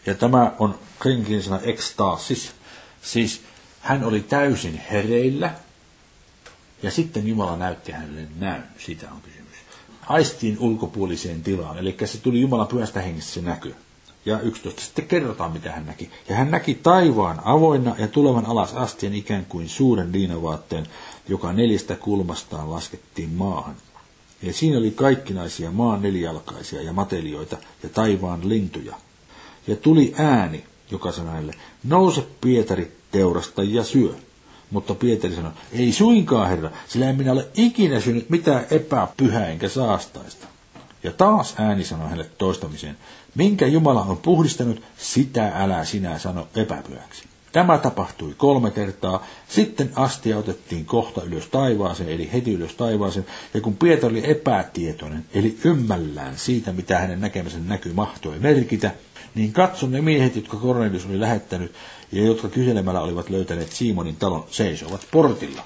[0.07, 2.53] Ja tämä on krinkin sana ekstaasis,
[3.03, 3.41] siis
[3.83, 5.55] hän oli täysin hereillä,
[6.83, 9.57] ja sitten Jumala näytti hänelle näyn, siitä on kysymys.
[10.09, 13.75] Aistiin ulkopuoliseen tilaan, eli se tuli Jumalan pyhästä hengessä se näky
[14.27, 16.11] ja 11 sitten kerrotaan, mitä hän näki.
[16.29, 20.87] Ja hän näki taivaan avoinna ja tulevan alas astien ikään kuin suuren liinavaatteen,
[21.29, 23.75] joka neljästä kulmastaan laskettiin maahan.
[24.43, 28.97] Ja siinä oli kaikkinaisia maan nelijalkaisia ja matelioita ja taivaan lintuja.
[29.67, 34.15] Ja tuli ääni, joka sanoi hänelle, nouse Pietari, teurasta ja syö.
[34.71, 39.69] Mutta Pietari sanoi, ei suinkaan herra, sillä en minä ole ikinä syönyt mitään epäpyhää enkä
[39.69, 40.47] saastaista.
[41.03, 42.97] Ja taas ääni sanoi hänelle toistamiseen,
[43.35, 47.25] minkä Jumala on puhdistanut, sitä älä sinä sano epäpyhäksi.
[47.53, 53.61] Tämä tapahtui kolme kertaa, sitten astia otettiin kohta ylös taivaaseen, eli heti ylös taivaaseen, ja
[53.61, 58.91] kun Pietari oli epätietoinen, eli ymmällään siitä, mitä hänen näkemisen näky mahtoi merkitä,
[59.35, 61.73] niin katson ne miehet, jotka Kornelius oli lähettänyt,
[62.13, 65.63] ja jotka kyselemällä olivat löytäneet Simonin talon, seisovat portilla.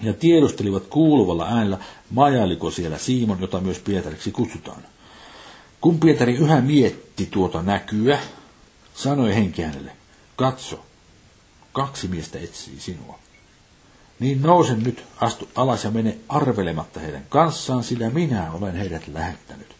[0.00, 1.78] Ja tiedustelivat kuuluvalla äänellä,
[2.10, 4.82] majailiko siellä Simon, jota myös Pietariksi kutsutaan.
[5.80, 8.18] Kun Pietari yhä mietti tuota näkyä,
[8.94, 9.92] sanoi henki hänelle,
[10.36, 10.84] katso,
[11.72, 13.18] kaksi miestä etsii sinua.
[14.20, 19.76] Niin nousen nyt, astu alas ja mene arvelematta heidän kanssaan, sillä minä olen heidät lähettänyt.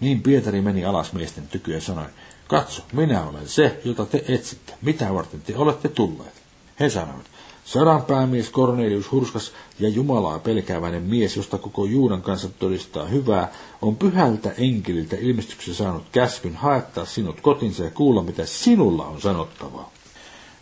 [0.00, 2.06] Niin Pietari meni alas miesten tykyä ja sanoi,
[2.48, 4.74] katso, minä olen se, jota te etsitte.
[4.82, 6.34] Mitä varten te olette tulleet?
[6.80, 7.26] He sanoivat,
[7.64, 13.52] Sadan päämies Cornelius Hurskas ja Jumalaa pelkääväinen mies, josta koko Juudan kanssa todistaa hyvää,
[13.82, 19.92] on pyhältä enkeliltä ilmestyksessä saanut käskyn haettaa sinut kotinsa ja kuulla, mitä sinulla on sanottavaa.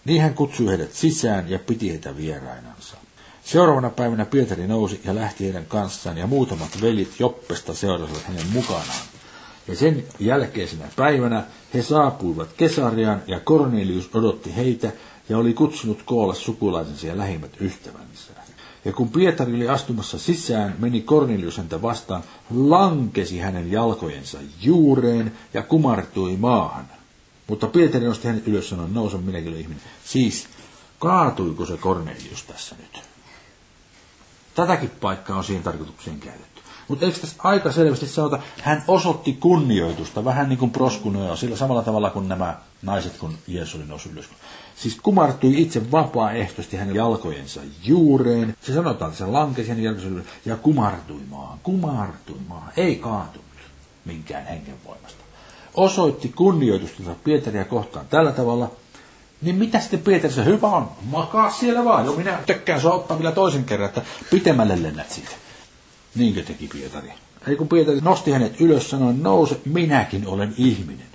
[0.05, 2.97] Niin hän kutsui heidät sisään ja piti heitä vierainansa.
[3.45, 9.12] Seuraavana päivänä Pietari nousi ja lähti heidän kanssaan ja muutamat velit Joppesta seurasivat hänen mukanaan.
[9.69, 11.45] Ja sen jälkeisenä päivänä
[11.75, 14.93] he saapuivat Kesariaan ja Cornelius odotti heitä
[15.29, 18.33] ja oli kutsunut koolle sukulaisensa ja lähimmät ystävänsä.
[18.85, 25.63] Ja kun Pietari oli astumassa sisään, meni Kornelius häntä vastaan, lankesi hänen jalkojensa juureen ja
[25.63, 26.87] kumartui maahan.
[27.47, 29.83] Mutta Pietari nosti hänet ylös sanoi, nousa minäkin ihminen.
[30.05, 30.47] Siis,
[30.99, 33.03] kaatuiko se Kornelius tässä nyt?
[34.55, 36.52] Tätäkin paikkaa on siihen tarkoitukseen käytetty.
[36.89, 41.83] Mutta eikö tässä aika selvästi sanota, hän osoitti kunnioitusta, vähän niin kuin proskunoja, sillä samalla
[41.83, 44.29] tavalla kuin nämä naiset, kun Jeesus oli noussut ylös.
[44.77, 48.57] Siis kumartui itse vapaaehtoisesti hänen jalkojensa juureen.
[48.61, 51.59] Se sanotaan, että se lankesi hänen jalkojensa ja kumartui maahan.
[51.63, 52.73] Kumartui maahan.
[52.77, 53.47] Ei kaatunut
[54.05, 55.25] minkään hengen voimasta.
[55.75, 58.71] Osoitti kunnioitusta Pietaria kohtaan tällä tavalla,
[59.43, 60.91] niin mitä sitten Pietari se hyvä on?
[61.03, 62.07] Makaa siellä vaan.
[62.07, 65.31] Jo minä tökkään sua ottaa vielä toisen kerran, että pitemmälle lennät siitä.
[66.15, 67.13] Niinkö teki Pietari?
[67.49, 71.07] Ei kun Pietari nosti hänet ylös, sanoi, nouse, minäkin olen ihminen.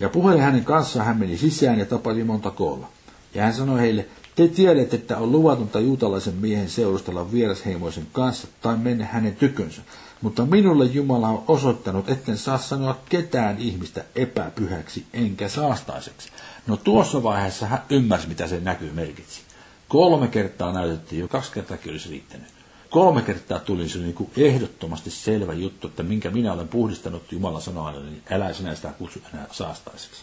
[0.00, 2.88] Ja puheli hänen kanssaan hän meni sisään ja tapasi monta koolla.
[3.34, 4.06] Ja hän sanoi heille,
[4.36, 9.82] te tiedätte, että on luvatonta juutalaisen miehen seurustella vierasheimoisen kanssa tai mennä hänen tykönsä.
[10.22, 16.28] Mutta minulle Jumala on osoittanut, etten saa sanoa ketään ihmistä epäpyhäksi enkä saastaiseksi.
[16.66, 19.40] No tuossa vaiheessa hän ymmärsi, mitä se näkyy merkitsi.
[19.88, 22.55] Kolme kertaa näytettiin, jo kaksi kertaa olisi riittänyt.
[22.96, 27.60] Kolme kertaa tuli se niin kuin ehdottomasti selvä juttu, että minkä minä olen puhdistanut Jumala
[27.60, 30.22] sanoo niin älä sinä sitä kutsu enää saastaiseksi.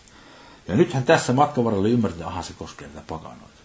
[0.67, 3.61] Ja nythän tässä matkavaralla ymmärtää, että aha se koskee tätä pakanoita.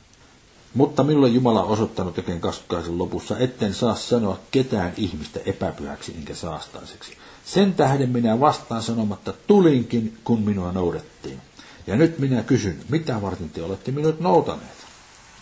[0.74, 6.34] Mutta minulle Jumala on osoittanut tekeen kasvukaisen lopussa, etten saa sanoa ketään ihmistä epäpyhäksi enkä
[6.34, 7.12] saastaiseksi.
[7.44, 11.40] Sen tähden minä vastaan sanomatta tulinkin, kun minua noudettiin.
[11.86, 14.86] Ja nyt minä kysyn, mitä varten te olette minut noutaneet?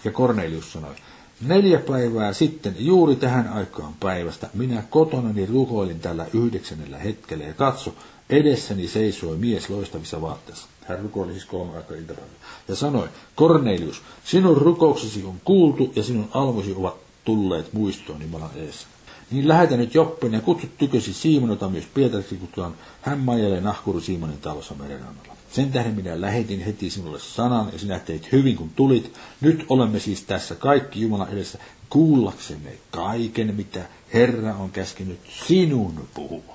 [0.04, 0.94] Ja Kornelius sanoi,
[1.40, 7.94] neljä päivää sitten, juuri tähän aikaan päivästä, minä kotonani rukoilin tällä yhdeksännellä hetkellä ja katso,
[8.30, 10.68] edessäni seisoi mies loistavissa vaatteissa.
[10.84, 12.30] Hän rukoili siis kolme aikaa iltapäivää.
[12.68, 18.86] Ja sanoi, Kornelius, sinun rukouksesi on kuultu ja sinun almosi ovat tulleet muistoon Jumalan edessä.
[19.30, 22.74] Niin lähetä nyt Joppen ja kutsut tykösi Siimon, jota myös Pietariksi kutsutaan.
[23.02, 25.35] Hän majelee nahkuru Simonin talossa merenrannalla.
[25.56, 29.12] Sen tähden minä lähetin heti sinulle sanan ja sinä teit hyvin kun tulit.
[29.40, 31.58] Nyt olemme siis tässä kaikki Jumalan edessä
[31.90, 33.80] kuullaksemme kaiken, mitä
[34.14, 36.54] Herra on käskenyt sinun puhua.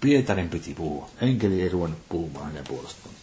[0.00, 1.08] Pietarin piti puhua.
[1.20, 3.14] Enkeli ei ruvennut puhumaan hänen puolestaan.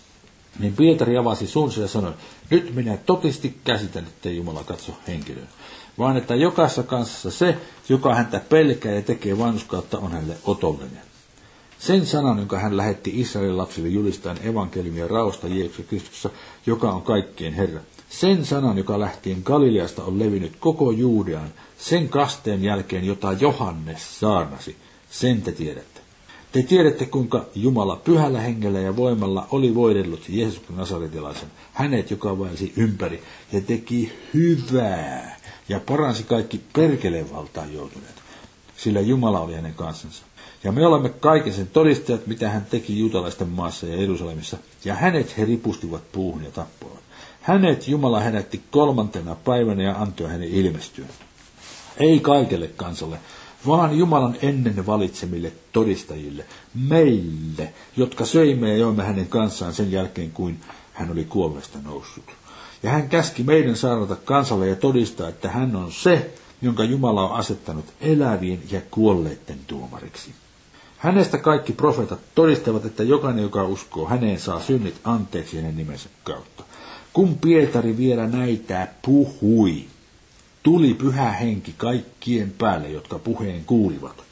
[0.59, 2.13] Niin Pietari avasi suunsa ja sanoi,
[2.49, 5.49] nyt minä totisesti käsitän, että Jumala katso henkilöön,
[5.97, 7.57] vaan että jokaisessa kanssa se,
[7.89, 11.12] joka häntä pelkää ja tekee vanhuskautta, on hänelle otollinen.
[11.83, 16.29] Sen sanan, jonka hän lähetti Israelin lapsille julistaen evankeliumia raosta Jeesuksessa Kristuksessa,
[16.65, 17.79] joka on kaikkien Herra.
[18.09, 24.75] Sen sanan, joka lähtien Galileasta on levinnyt koko Juudeaan, sen kasteen jälkeen, jota Johannes saarnasi,
[25.11, 26.01] sen te tiedätte.
[26.51, 32.73] Te tiedätte, kuinka Jumala pyhällä hengellä ja voimalla oli voidellut Jeesuksen nasaretilaisen, hänet, joka vaelsi
[32.77, 38.15] ympäri ja teki hyvää ja paransi kaikki perkeleen valtaan joutuneet,
[38.77, 40.23] sillä Jumala oli hänen kansansa.
[40.63, 45.37] Ja me olemme kaiken sen todistajat, mitä hän teki juutalaisten maassa ja Jerusalemissa, ja hänet
[45.37, 46.99] he ripustivat puuhun ja tappoivat.
[47.41, 51.05] Hänet Jumala herätti kolmantena päivänä ja antoi hänen ilmestyä.
[51.97, 53.19] Ei kaikelle kansalle,
[53.67, 60.59] vaan Jumalan ennen valitsemille todistajille, meille, jotka söimme ja joimme hänen kanssaan sen jälkeen, kuin
[60.93, 62.25] hän oli kuolleesta noussut.
[62.83, 67.35] Ja hän käski meidän saarnata kansalle ja todistaa, että hän on se, jonka Jumala on
[67.35, 70.31] asettanut elävien ja kuolleiden tuomariksi.
[71.03, 76.63] Hänestä kaikki profeetat todistavat, että jokainen, joka uskoo häneen, saa synnit anteeksi hänen nimensä kautta.
[77.13, 79.83] Kun Pietari vielä näitä puhui,
[80.63, 84.23] tuli pyhä henki kaikkien päälle, jotka puheen kuulivat.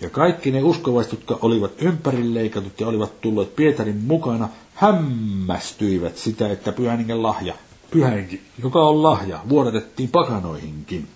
[0.00, 6.72] Ja kaikki ne uskovaiset, jotka olivat ympärileikatut ja olivat tulleet Pietarin mukana, hämmästyivät sitä, että
[6.72, 7.54] pyhän lahja,
[7.90, 11.08] pyhänkin, joka on lahja, vuodatettiin pakanoihinkin.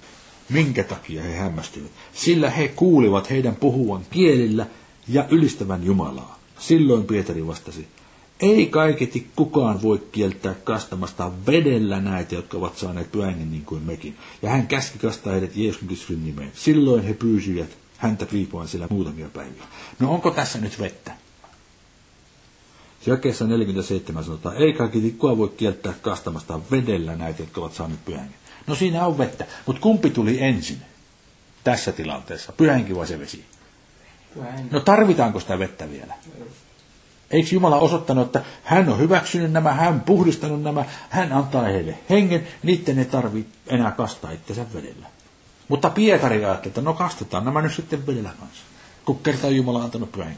[0.48, 1.90] Minkä takia he hämmästyivät?
[2.12, 4.66] Sillä he kuulivat heidän puhuvan kielillä
[5.08, 6.38] ja ylistävän Jumalaa.
[6.58, 7.88] Silloin Pietari vastasi,
[8.40, 14.16] ei kaiketi kukaan voi kieltää kastamasta vedellä näitä, jotka ovat saaneet pyhängen niin kuin mekin.
[14.42, 16.52] Ja hän käski kastaa heidät Jeesuksen Kristuksen nimeen.
[16.54, 19.62] Silloin he pyysivät häntä riippuen sillä muutamia päiviä.
[19.98, 21.12] No onko tässä nyt vettä?
[23.06, 28.34] Jakeessa 47 sanotaan, ei kaiketi kukaan voi kieltää kastamasta vedellä näitä, jotka ovat saaneet pyhängen.
[28.66, 30.78] No siinä on vettä, mutta kumpi tuli ensin
[31.64, 33.44] tässä tilanteessa, pyhänkin vai se vesi?
[34.70, 36.14] No tarvitaanko sitä vettä vielä?
[37.30, 42.48] Eikö Jumala osoittanut, että hän on hyväksynyt nämä, hän puhdistanut nämä, hän antaa heille hengen,
[42.62, 45.06] niiden ei tarvitse enää kastaa itsensä vedellä.
[45.68, 48.62] Mutta Pietari ajatteli, että no kastetaan nämä nyt sitten vedellä kanssa,
[49.04, 50.36] kun kertaa Jumala on antanut pyhän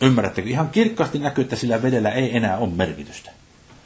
[0.00, 0.48] Ymmärrättekö?
[0.48, 3.30] Ihan kirkkaasti näkyy, että sillä vedellä ei enää ole merkitystä.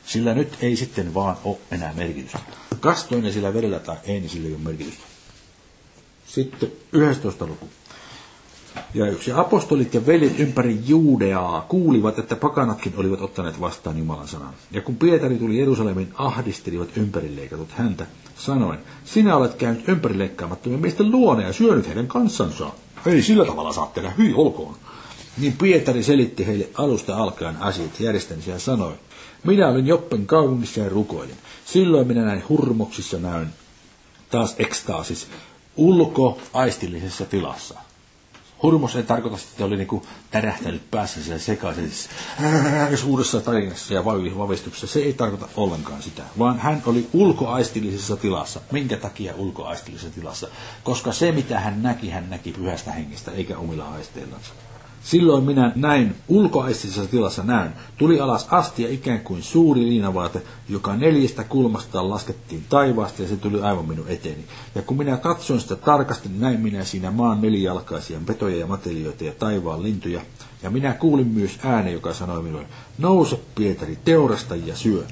[0.06, 2.38] Sillä nyt ei sitten vaan ole enää merkitystä.
[2.80, 5.04] Kastoinen sillä vedellä tai ei, niin sillä ei ole merkitystä.
[6.28, 7.46] Sitten 11.
[7.46, 7.68] luku.
[8.94, 14.54] Ja yksi apostolit ja veljet ympäri Juudeaa kuulivat, että pakanatkin olivat ottaneet vastaan Jumalan sanan.
[14.70, 18.06] Ja kun Pietari tuli Jerusalemin, ahdistelivat ympärileikatut häntä,
[18.36, 22.70] sanoen, sinä olet käynyt ympärileikkaamattomien miesten luona ja syönyt heidän kansansa.
[23.06, 24.74] Ei sillä tavalla saa tehdä, hyi olkoon.
[25.38, 28.92] Niin Pietari selitti heille alusta alkaen asiat järjestänsä ja sanoi,
[29.44, 31.36] minä olin Joppen kaupungissa ja rukoilin.
[31.64, 33.48] Silloin minä näin hurmoksissa näyn
[34.30, 35.26] taas ekstaasis
[35.78, 37.74] ulkoaistillisessa tilassa.
[38.62, 41.92] Hurmos ei tarkoita, että oli niinku tärähtänyt päässä siellä sekaisin
[42.96, 44.86] suuressa tarinassa ja vavistuksessa.
[44.86, 48.60] Se ei tarkoita ollenkaan sitä, vaan hän oli ulkoaistillisessa tilassa.
[48.72, 50.48] Minkä takia ulkoaistillisessa tilassa?
[50.84, 54.52] Koska se, mitä hän näki, hän näki pyhästä hengestä, eikä omilla aisteillansa.
[55.08, 57.70] Silloin minä näin ulkoaistisessa tilassa näin.
[57.98, 63.62] Tuli alas astia ikään kuin suuri liinavaate, joka neljästä kulmasta laskettiin taivaasta ja se tuli
[63.62, 64.44] aivan minun eteeni.
[64.74, 69.32] Ja kun minä katsoin sitä tarkasti, näin minä siinä maan nelijalkaisia petoja ja matelioita ja
[69.32, 70.20] taivaan lintuja.
[70.62, 72.66] Ja minä kuulin myös äänen, joka sanoi minulle,
[72.98, 75.04] nouse Pietari, teurasta ja syö.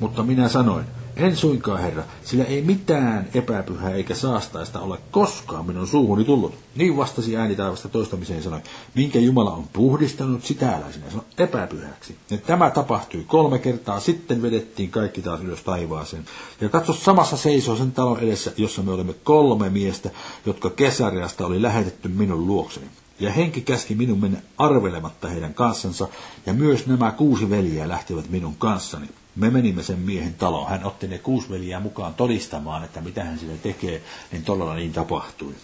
[0.00, 0.84] Mutta minä sanoin,
[1.16, 6.54] en suinkaan, herra, sillä ei mitään epäpyhää eikä saastaista ole koskaan minun suuhuni tullut.
[6.76, 8.60] Niin vastasi ääni taivasta toistamiseen sanoi,
[8.94, 12.16] minkä Jumala on puhdistanut, sitä älä sinä sano epäpyhäksi.
[12.30, 16.24] Ja tämä tapahtui kolme kertaa, sitten vedettiin kaikki taas ylös taivaaseen.
[16.60, 20.10] Ja katso, samassa seisoo sen talon edessä, jossa me olemme kolme miestä,
[20.46, 22.86] jotka kesäriasta oli lähetetty minun luokseni.
[23.20, 26.08] Ja henki käski minun mennä arvelematta heidän kanssansa,
[26.46, 29.08] ja myös nämä kuusi veljeä lähtivät minun kanssani.
[29.36, 30.70] Me menimme sen miehen taloon.
[30.70, 34.92] Hän otti ne kuusi veljeä mukaan todistamaan, että mitä hän sille tekee, niin todella niin
[34.92, 35.54] tapahtui.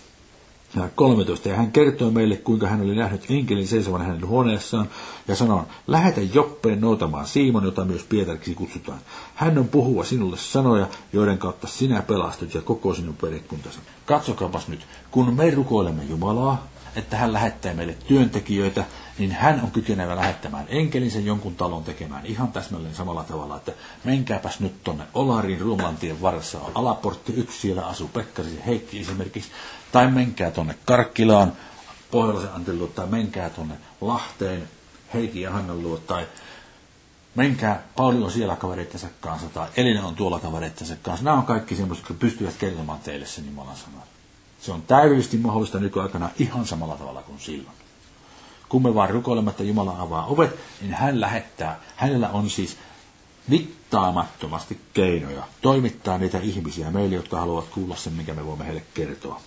[0.76, 1.48] Ja 13.
[1.48, 4.88] Ja hän kertoi meille, kuinka hän oli nähnyt enkelin seisovan hänen huoneessaan
[5.28, 8.98] ja sanoi, lähetä Joppeen noutamaan Siimon, jota myös Pietariksi kutsutaan.
[9.34, 13.78] Hän on puhua sinulle sanoja, joiden kautta sinä pelastut ja koko sinun perikuntasi.
[14.06, 16.66] Katsokaapas nyt, kun me rukoilemme Jumalaa,
[16.96, 18.84] että hän lähettää meille työntekijöitä,
[19.18, 23.72] niin hän on kykenevä lähettämään enkelin sen jonkun talon tekemään ihan täsmälleen samalla tavalla, että
[24.04, 29.50] menkääpäs nyt tonne Olarin Rumlantien varressa on alaportti yksi, siellä asuu Pekkarisen Heikki esimerkiksi,
[29.92, 31.52] tai menkää tonne Karkkilaan,
[32.10, 34.68] Pohjalaisen Antin tai menkää tonne Lahteen,
[35.14, 36.26] Heikki ja Hannan luo, tai
[37.34, 41.24] menkää, Pauli on siellä kavereittensa kanssa, tai Elina on tuolla kavereittensa kanssa.
[41.24, 44.09] Nämä on kaikki semmoiset, jotka pystyvät kertomaan teille sen Jumalan sanan.
[44.60, 47.76] Se on täydellisesti mahdollista nykyaikana ihan samalla tavalla kuin silloin.
[48.68, 52.76] Kun me vaan rukoilemme, että Jumala avaa ovet, niin hän lähettää, hänellä on siis
[53.48, 59.40] mittaamattomasti keinoja toimittaa niitä ihmisiä meille, jotka haluavat kuulla sen, mikä me voimme heille kertoa.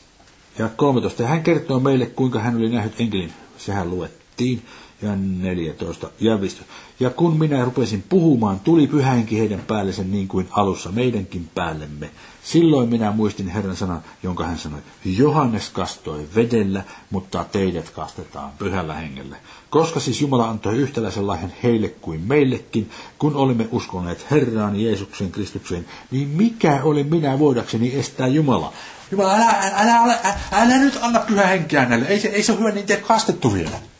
[0.59, 1.21] Ja 13.
[1.21, 3.33] Ja hän kertoo meille, kuinka hän oli nähnyt enkelin.
[3.57, 4.65] Sehän luettiin.
[5.03, 6.09] Ja 14.
[6.19, 6.73] Ja 15.
[6.99, 12.09] Ja kun minä rupesin puhumaan, tuli pyhänkin heidän päällensä niin kuin alussa meidänkin päällemme.
[12.43, 18.93] Silloin minä muistin Herran sanan, jonka hän sanoi, Johannes kastoi vedellä, mutta teidät kastetaan pyhällä
[18.93, 19.37] hengellä.
[19.69, 22.89] Koska siis Jumala antoi yhtäläisen lahjan heille kuin meillekin,
[23.19, 28.73] kun olimme uskoneet Herraan Jeesuksen Kristukseen, niin mikä oli minä voidakseni estää Jumala?
[29.11, 32.07] Jumala, älä, älä, älä, älä, älä, nyt anna pyhä henkeä näille.
[32.07, 33.92] Ei se, ei se ole hyvä, niin kastettu vielä.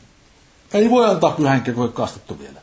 [0.74, 2.62] Ei voi antaa pyhä henkeä, kun kastettu vielä.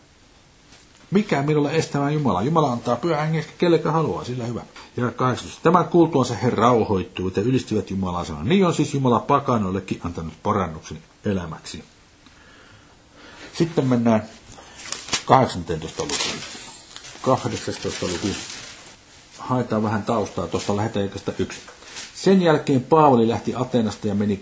[1.11, 2.43] Mikä minulle estämään Jumala?
[2.43, 4.63] Jumala antaa pyhä hengen kellekä haluaa, sillä hyvä.
[4.97, 5.61] Ja 18.
[5.63, 8.49] Tämän kuultuansa he rauhoittuivat ja ylistivät Jumalaa sanan.
[8.49, 11.85] Niin on siis Jumala pakanoillekin antanut parannuksen elämäksi.
[13.53, 14.23] Sitten mennään
[15.25, 16.41] 18 lukuun.
[17.23, 18.29] 18 luku.
[19.39, 21.61] Haetaan vähän taustaa, tuosta lähdetään yksi.
[22.15, 24.37] Sen jälkeen Paavali lähti Atenasta ja meni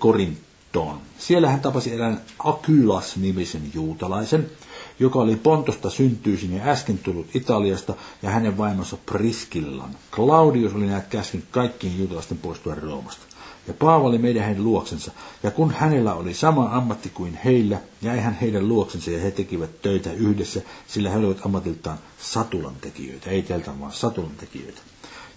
[0.72, 1.00] Korintoon.
[1.18, 4.50] Siellä hän tapasi erään Akylas-nimisen juutalaisen,
[4.98, 9.90] joka oli Pontosta syntyisin ja äsken tullut Italiasta, ja hänen vaimonsa Priskillan.
[10.12, 13.22] Claudius oli näet käskynyt kaikkien juutalaisten poistua Roomasta.
[13.66, 15.12] Ja Paavali meidän heidän luoksensa,
[15.42, 19.82] ja kun hänellä oli sama ammatti kuin heillä, jäi hän heidän luoksensa ja he tekivät
[19.82, 24.80] töitä yhdessä, sillä he olivat ammatiltaan satulan tekijöitä, ei teiltä vaan satulan tekijöitä.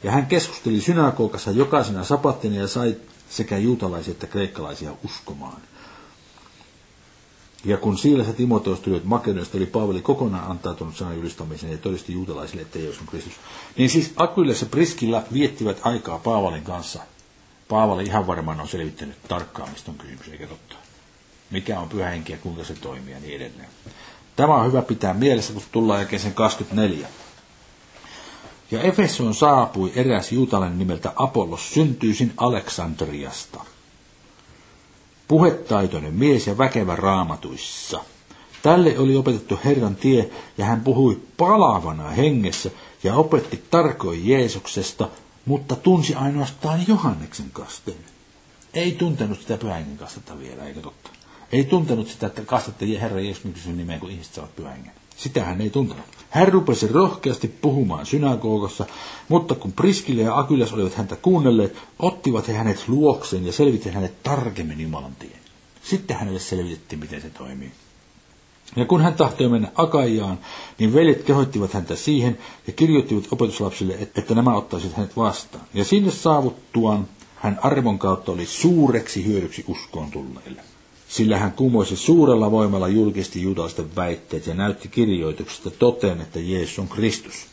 [0.03, 2.95] Ja hän keskusteli synagogassa jokaisena sapattina ja sai
[3.31, 5.61] sekä juutalaisia että kreikkalaisia uskomaan.
[7.65, 12.13] Ja kun Siilas ja Timoteus tulivat Makedoniasta, oli Paavali kokonaan antautunut sanan julistamiseen ja todisti
[12.13, 13.33] juutalaisille, että Jeesus on Kristus.
[13.77, 16.99] Niin siis Akvilas ja Priskilla viettivät aikaa Paavalin kanssa.
[17.67, 20.75] Paavali ihan varmaan on selvittänyt tarkkaan, mistä on kysymys, eikä totta.
[21.51, 23.69] Mikä on pyhä henki ja kuinka se toimii ja niin edelleen.
[24.35, 27.07] Tämä on hyvä pitää mielessä, kun tullaan jälkeen sen 24.
[28.71, 33.65] Ja Efesoon saapui eräs juutalainen nimeltä Apollos syntyisin Aleksandriasta.
[35.27, 38.03] Puhetaitoinen mies ja väkevä raamatuissa.
[38.63, 42.71] Tälle oli opetettu Herran tie, ja hän puhui palavana hengessä
[43.03, 45.09] ja opetti tarkoin Jeesuksesta,
[45.45, 48.05] mutta tunsi ainoastaan Johanneksen kasteen.
[48.73, 51.09] Ei tuntenut sitä pyhähengen kastetta vielä, eikö totta?
[51.51, 54.91] ei tuntenut sitä, että kastetta Herra Jeesuksen nimeen, kun ihmiset saavat pyhän.
[55.17, 56.20] Sitä hän ei tuntenut.
[56.31, 58.85] Hän rupesi rohkeasti puhumaan synagogassa,
[59.27, 64.23] mutta kun Priskille ja Akylas olivat häntä kuunnelleet, ottivat he hänet luokseen ja selvittivät hänet
[64.23, 65.39] tarkemmin Jumalan tien.
[65.83, 67.71] Sitten hänelle selvitettiin, miten se toimii.
[68.75, 70.39] Ja kun hän tahtoi mennä Akaiaan,
[70.79, 75.63] niin veljet kehoittivat häntä siihen ja kirjoittivat opetuslapsille, että nämä ottaisivat hänet vastaan.
[75.73, 80.70] Ja sinne saavuttuaan hän arvon kautta oli suureksi hyödyksi uskoon tulleille.
[81.11, 86.87] Sillä hän kumoisi suurella voimalla julkisti juutalaisten väitteet ja näytti kirjoituksesta toteen, että Jeesus on
[86.87, 87.47] Kristus.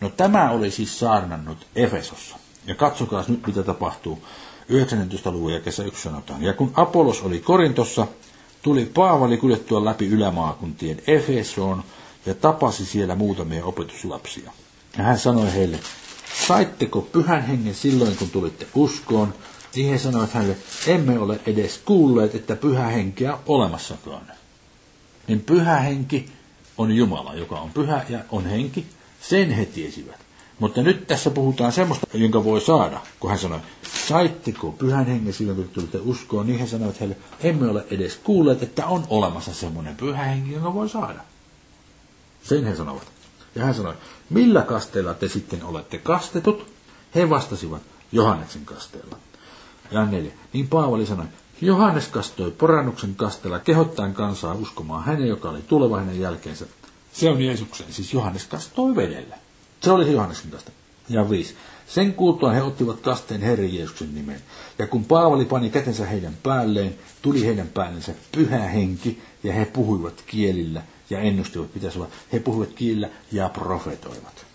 [0.00, 2.36] No tämä oli siis saarnannut Efesossa.
[2.66, 4.22] Ja katsokaa nyt, mitä tapahtuu.
[4.68, 5.30] 19.
[5.30, 6.42] luvun kesä 1 sanotaan.
[6.42, 8.06] Ja kun Apollos oli Korintossa,
[8.62, 11.82] tuli Paavali kuljettua läpi ylämaakuntien Efesoon
[12.26, 14.52] ja tapasi siellä muutamia opetuslapsia.
[14.98, 15.80] Ja hän sanoi heille,
[16.46, 19.34] saitteko pyhän hengen silloin, kun tulitte uskoon?
[19.74, 20.56] Niin he sanoivat hänelle,
[20.86, 24.22] emme ole edes kuulleet, että pyhä henki on olemassakaan.
[25.26, 26.32] Niin pyhä henki
[26.78, 28.86] on Jumala, joka on pyhä ja on henki.
[29.20, 30.20] Sen he tiesivät.
[30.58, 33.60] Mutta nyt tässä puhutaan semmoista, jonka voi saada, kun hän sanoi,
[34.08, 38.62] saitteko pyhän hengen silloin, kun tulitte uskoon, niin he sanoivat heille, emme ole edes kuulleet,
[38.62, 41.20] että on olemassa semmoinen pyhä henki, jonka voi saada.
[42.42, 43.06] Sen he sanovat.
[43.54, 43.94] Ja hän sanoi,
[44.30, 46.66] millä kasteella te sitten olette kastetut?
[47.14, 49.16] He vastasivat, Johanneksen kasteella.
[49.90, 50.32] Ja neljä.
[50.52, 51.26] Niin Paavali sanoi,
[51.60, 56.66] Johannes kastoi porannuksen kasteella kehottaen kansaa uskomaan hänen, joka oli tuleva hänen jälkeensä.
[57.12, 59.36] Se on Jeesuksen, siis Johannes kastoi vedellä.
[59.80, 60.72] Se oli se Johanneksen kaste.
[61.08, 61.54] Ja viisi.
[61.86, 64.40] Sen kuultua he ottivat kasteen Herran Jeesuksen nimeen.
[64.78, 70.22] Ja kun Paavali pani kätensä heidän päälleen, tuli heidän päällensä pyhä henki, ja he puhuivat
[70.26, 74.49] kielillä ja ennustivat, pitäisi olla, he puhuivat kielillä ja profetoivat.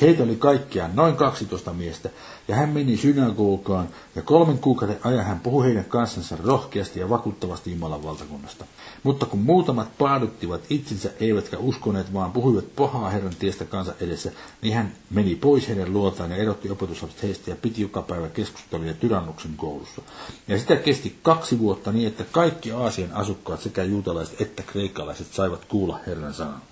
[0.00, 2.10] Heitä oli kaikkiaan noin 12 miestä,
[2.48, 7.70] ja hän meni synagogaan, ja kolmen kuukauden ajan hän puhui heidän kanssansa rohkeasti ja vakuuttavasti
[7.70, 8.64] Jumalan valtakunnasta.
[9.02, 14.32] Mutta kun muutamat paaduttivat itsensä, eivätkä uskoneet, vaan puhuivat pahaa Herran tiestä kansa edessä,
[14.62, 18.94] niin hän meni pois heidän luotaan ja erotti opetuslapset heistä ja piti joka päivä keskusteluja
[18.94, 20.02] Tyrannuksen koulussa.
[20.48, 25.64] Ja sitä kesti kaksi vuotta niin, että kaikki Aasian asukkaat, sekä juutalaiset että kreikkalaiset, saivat
[25.64, 26.62] kuulla Herran sanan.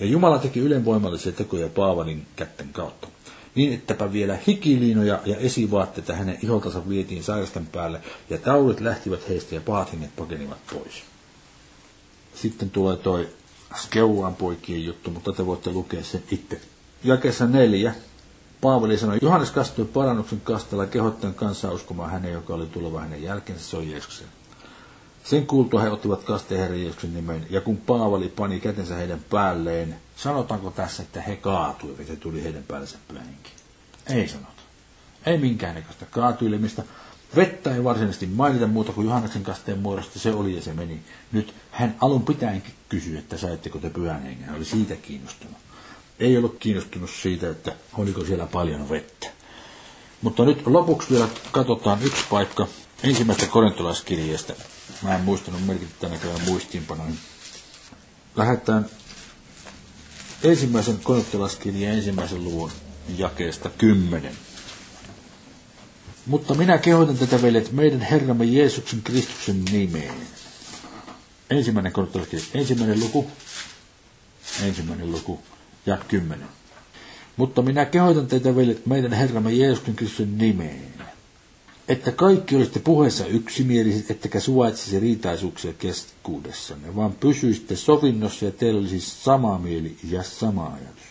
[0.00, 3.08] Ja Jumala teki ylenvoimallisia tekoja Paavalin kätten kautta.
[3.54, 9.54] Niin, ettäpä vielä hikiliinoja ja esivaatteita hänen iholtansa vietiin sairasten päälle, ja taudit lähtivät heistä
[9.54, 11.02] ja pahat pakenivat pois.
[12.34, 13.28] Sitten tulee toi
[13.76, 16.60] Skeuan poikien juttu, mutta te voitte lukea sen itse.
[17.04, 17.94] Jakessa neljä.
[18.60, 23.64] Paavali sanoi, Johannes kastui parannuksen kastella kehottajan kanssa uskomaan hänen, joka oli tuleva hänen jälkeensä,
[23.64, 24.26] se on Jeesuksen.
[25.24, 31.02] Sen kuultua he ottivat Jeesuksen nimen, ja kun Paavali pani kätensä heidän päälleen, sanotaanko tässä,
[31.02, 33.52] että he kaatuivat ja tuli heidän päällensä pyhänkin?
[34.06, 34.62] Ei sanota.
[35.26, 36.82] Ei minkäännäköistä kaatuilemista.
[37.36, 41.00] Vettä ei varsinaisesti mainita muuta kuin Johanneksen kasteen muodosta, se oli ja se meni.
[41.32, 44.44] Nyt hän alun pitäenkin kysyi, että saitteko te pyhän hengen.
[44.44, 45.56] Hän oli siitä kiinnostunut.
[46.18, 49.26] Ei ollut kiinnostunut siitä, että oliko siellä paljon vettä.
[50.22, 52.66] Mutta nyt lopuksi vielä katsotaan yksi paikka
[53.02, 54.54] ensimmäistä korintolaiskirjeestä.
[55.02, 57.18] Mä en muistanut merkitä tänä kerran muistiinpanoin.
[58.36, 58.86] Lähdetään
[60.42, 62.70] ensimmäisen korintolaiskirjeen ensimmäisen luvun
[63.16, 64.34] jakeesta kymmenen.
[66.26, 70.14] Mutta minä kehotan tätä veljet meidän Herramme Jeesuksen Kristuksen nimeen.
[71.50, 73.30] Ensimmäinen korintolaiskirja, ensimmäinen luku,
[74.62, 75.40] ensimmäinen luku
[75.86, 76.48] ja kymmenen.
[77.36, 81.09] Mutta minä kehotan teitä veljet meidän Herramme Jeesuksen Kristuksen nimeen
[81.90, 89.00] että kaikki olisitte puheessa yksimieliset, ettekä suvaitsisi riitaisuuksia keskuudessanne, vaan pysyisitte sovinnossa ja teillä olisi
[89.00, 91.04] sama mieli ja sama ajatus.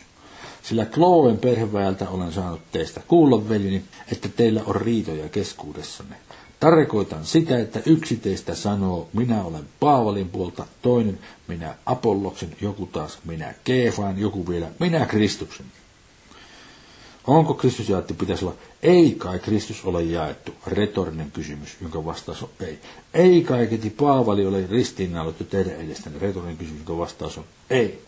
[0.64, 6.16] Sillä Kloen perheväeltä olen saanut teistä kuulla, veljeni, että teillä on riitoja keskuudessanne.
[6.60, 13.20] Tarkoitan sitä, että yksi teistä sanoo, minä olen Paavalin puolta, toinen minä Apolloksen, joku taas
[13.26, 15.66] minä Keefaan, joku vielä minä Kristuksen.
[17.30, 18.14] Onko Kristus jaettu?
[18.14, 20.54] Pitäisi olla, ei kai Kristus ole jaettu.
[20.68, 22.80] Retorinen kysymys, jonka vastaus on ei.
[23.14, 26.20] Ei kai keti Paavali ole ristiinnaulittu teidän edestäni.
[26.20, 28.02] Retorinen kysymys, jonka vastaus on ei.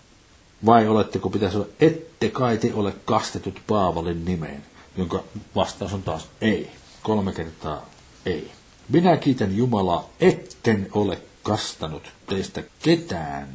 [0.66, 4.64] Vai oletteko pitäisi olla, ette kai te ole kastetut Paavalin nimeen,
[4.98, 5.24] jonka
[5.56, 6.72] vastaus on taas ei.
[7.04, 7.90] Kolme kertaa
[8.26, 8.52] ei.
[8.90, 13.48] Minä kiitän Jumalaa, etten ole kastanut teistä ketään.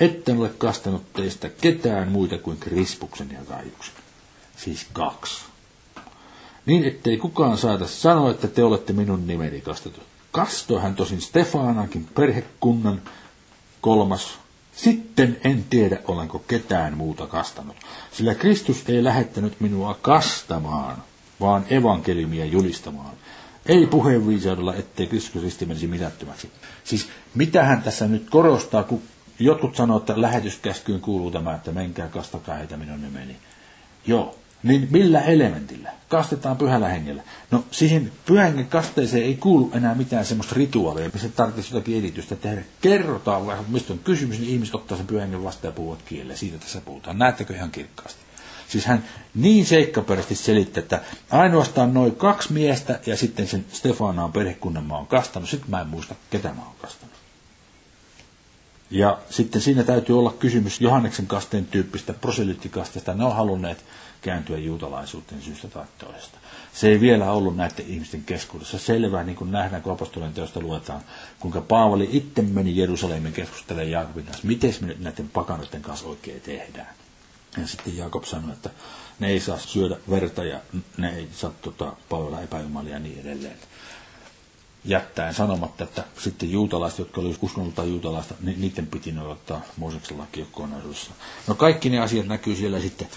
[0.00, 3.95] Etten ole kastanut teistä ketään muita kuin Krispuksen ja Kaiuksen
[4.56, 5.44] siis kaksi.
[6.66, 10.02] Niin ettei kukaan saata sanoa, että te olette minun nimeni kastetut.
[10.32, 13.02] Kastoi hän tosin Stefanakin perhekunnan
[13.80, 14.38] kolmas.
[14.72, 17.76] Sitten en tiedä, olenko ketään muuta kastanut,
[18.12, 21.02] sillä Kristus ei lähettänyt minua kastamaan,
[21.40, 23.16] vaan evankeliumia julistamaan,
[23.66, 26.50] Ei puheen viisaudella, ettei Kristus risti menisi mitättömäksi.
[26.84, 29.02] Siis mitähän tässä nyt korostaa, kun
[29.38, 33.36] jotkut sanoo, että lähetyskäskyyn kuuluu tämä, että menkää kastakaa heitä minun nimeni.
[34.06, 34.34] Joo,
[34.66, 35.92] niin millä elementillä?
[36.08, 37.22] Kastetaan pyhällä hengellä.
[37.50, 42.62] No siihen pyhän kasteeseen ei kuulu enää mitään semmoista rituaalia, missä tarvitsisi jotakin editystä tehdä.
[42.80, 46.36] Kerrotaan vähän, mistä on kysymys, niin ihmiset ottaa sen pyhän vastaan ja puhuvat kielellä.
[46.36, 47.18] Siitä tässä puhutaan.
[47.18, 48.20] Näettekö ihan kirkkaasti?
[48.68, 49.04] Siis hän
[49.34, 51.00] niin seikkaperäisesti selitti, että
[51.30, 55.48] ainoastaan noin kaksi miestä ja sitten sen Stefana on perhekunnan mä oon kastanut.
[55.48, 57.16] Sitten mä en muista, ketä mä oon kastanut.
[58.90, 63.14] Ja sitten siinä täytyy olla kysymys Johanneksen kasteen tyyppistä proselyttikasteesta.
[63.14, 63.84] Ne on halunneet
[64.26, 66.38] kääntyä juutalaisuuteen syystä tai toisesta.
[66.72, 71.00] Se ei vielä ollut näiden ihmisten keskuudessa selvää, niin kuin nähdään, kun apostolien teosta luetaan,
[71.40, 76.40] kuinka Paavali itse meni Jerusalemin keskustelemaan Jaakobin kanssa, miten me nyt näiden pakanoiden kanssa oikein
[76.40, 76.94] tehdään.
[77.56, 78.70] Ja sitten Jaakob sanoi, että
[79.20, 80.60] ne ei saa syödä verta ja
[80.96, 83.56] ne ei saa tota, palvella epäjumalia ja niin edelleen.
[84.84, 90.42] Jättäen sanomatta, että sitten juutalaiset, jotka olivat uskonnolta juutalaista, niin niiden piti noudattaa Mooseksen laki
[90.42, 91.10] kokonaisuudessa.
[91.46, 93.08] No kaikki ne asiat näkyy siellä sitten.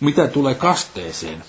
[0.00, 1.44] Mitä tulee kasteeseen,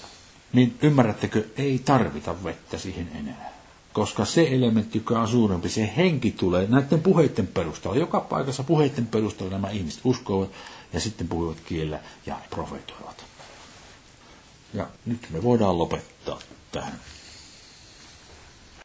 [0.53, 3.49] niin ymmärrättekö, ei tarvita vettä siihen enää.
[3.93, 7.97] Koska se elementti, joka on suurempi, se henki tulee näiden puheiden perusteella.
[7.99, 10.49] Joka paikassa puheiden perusteella nämä ihmiset uskovat
[10.93, 13.25] ja sitten puhuvat kielellä ja profetoivat.
[14.73, 16.39] Ja nyt me voidaan lopettaa
[16.71, 16.99] tähän.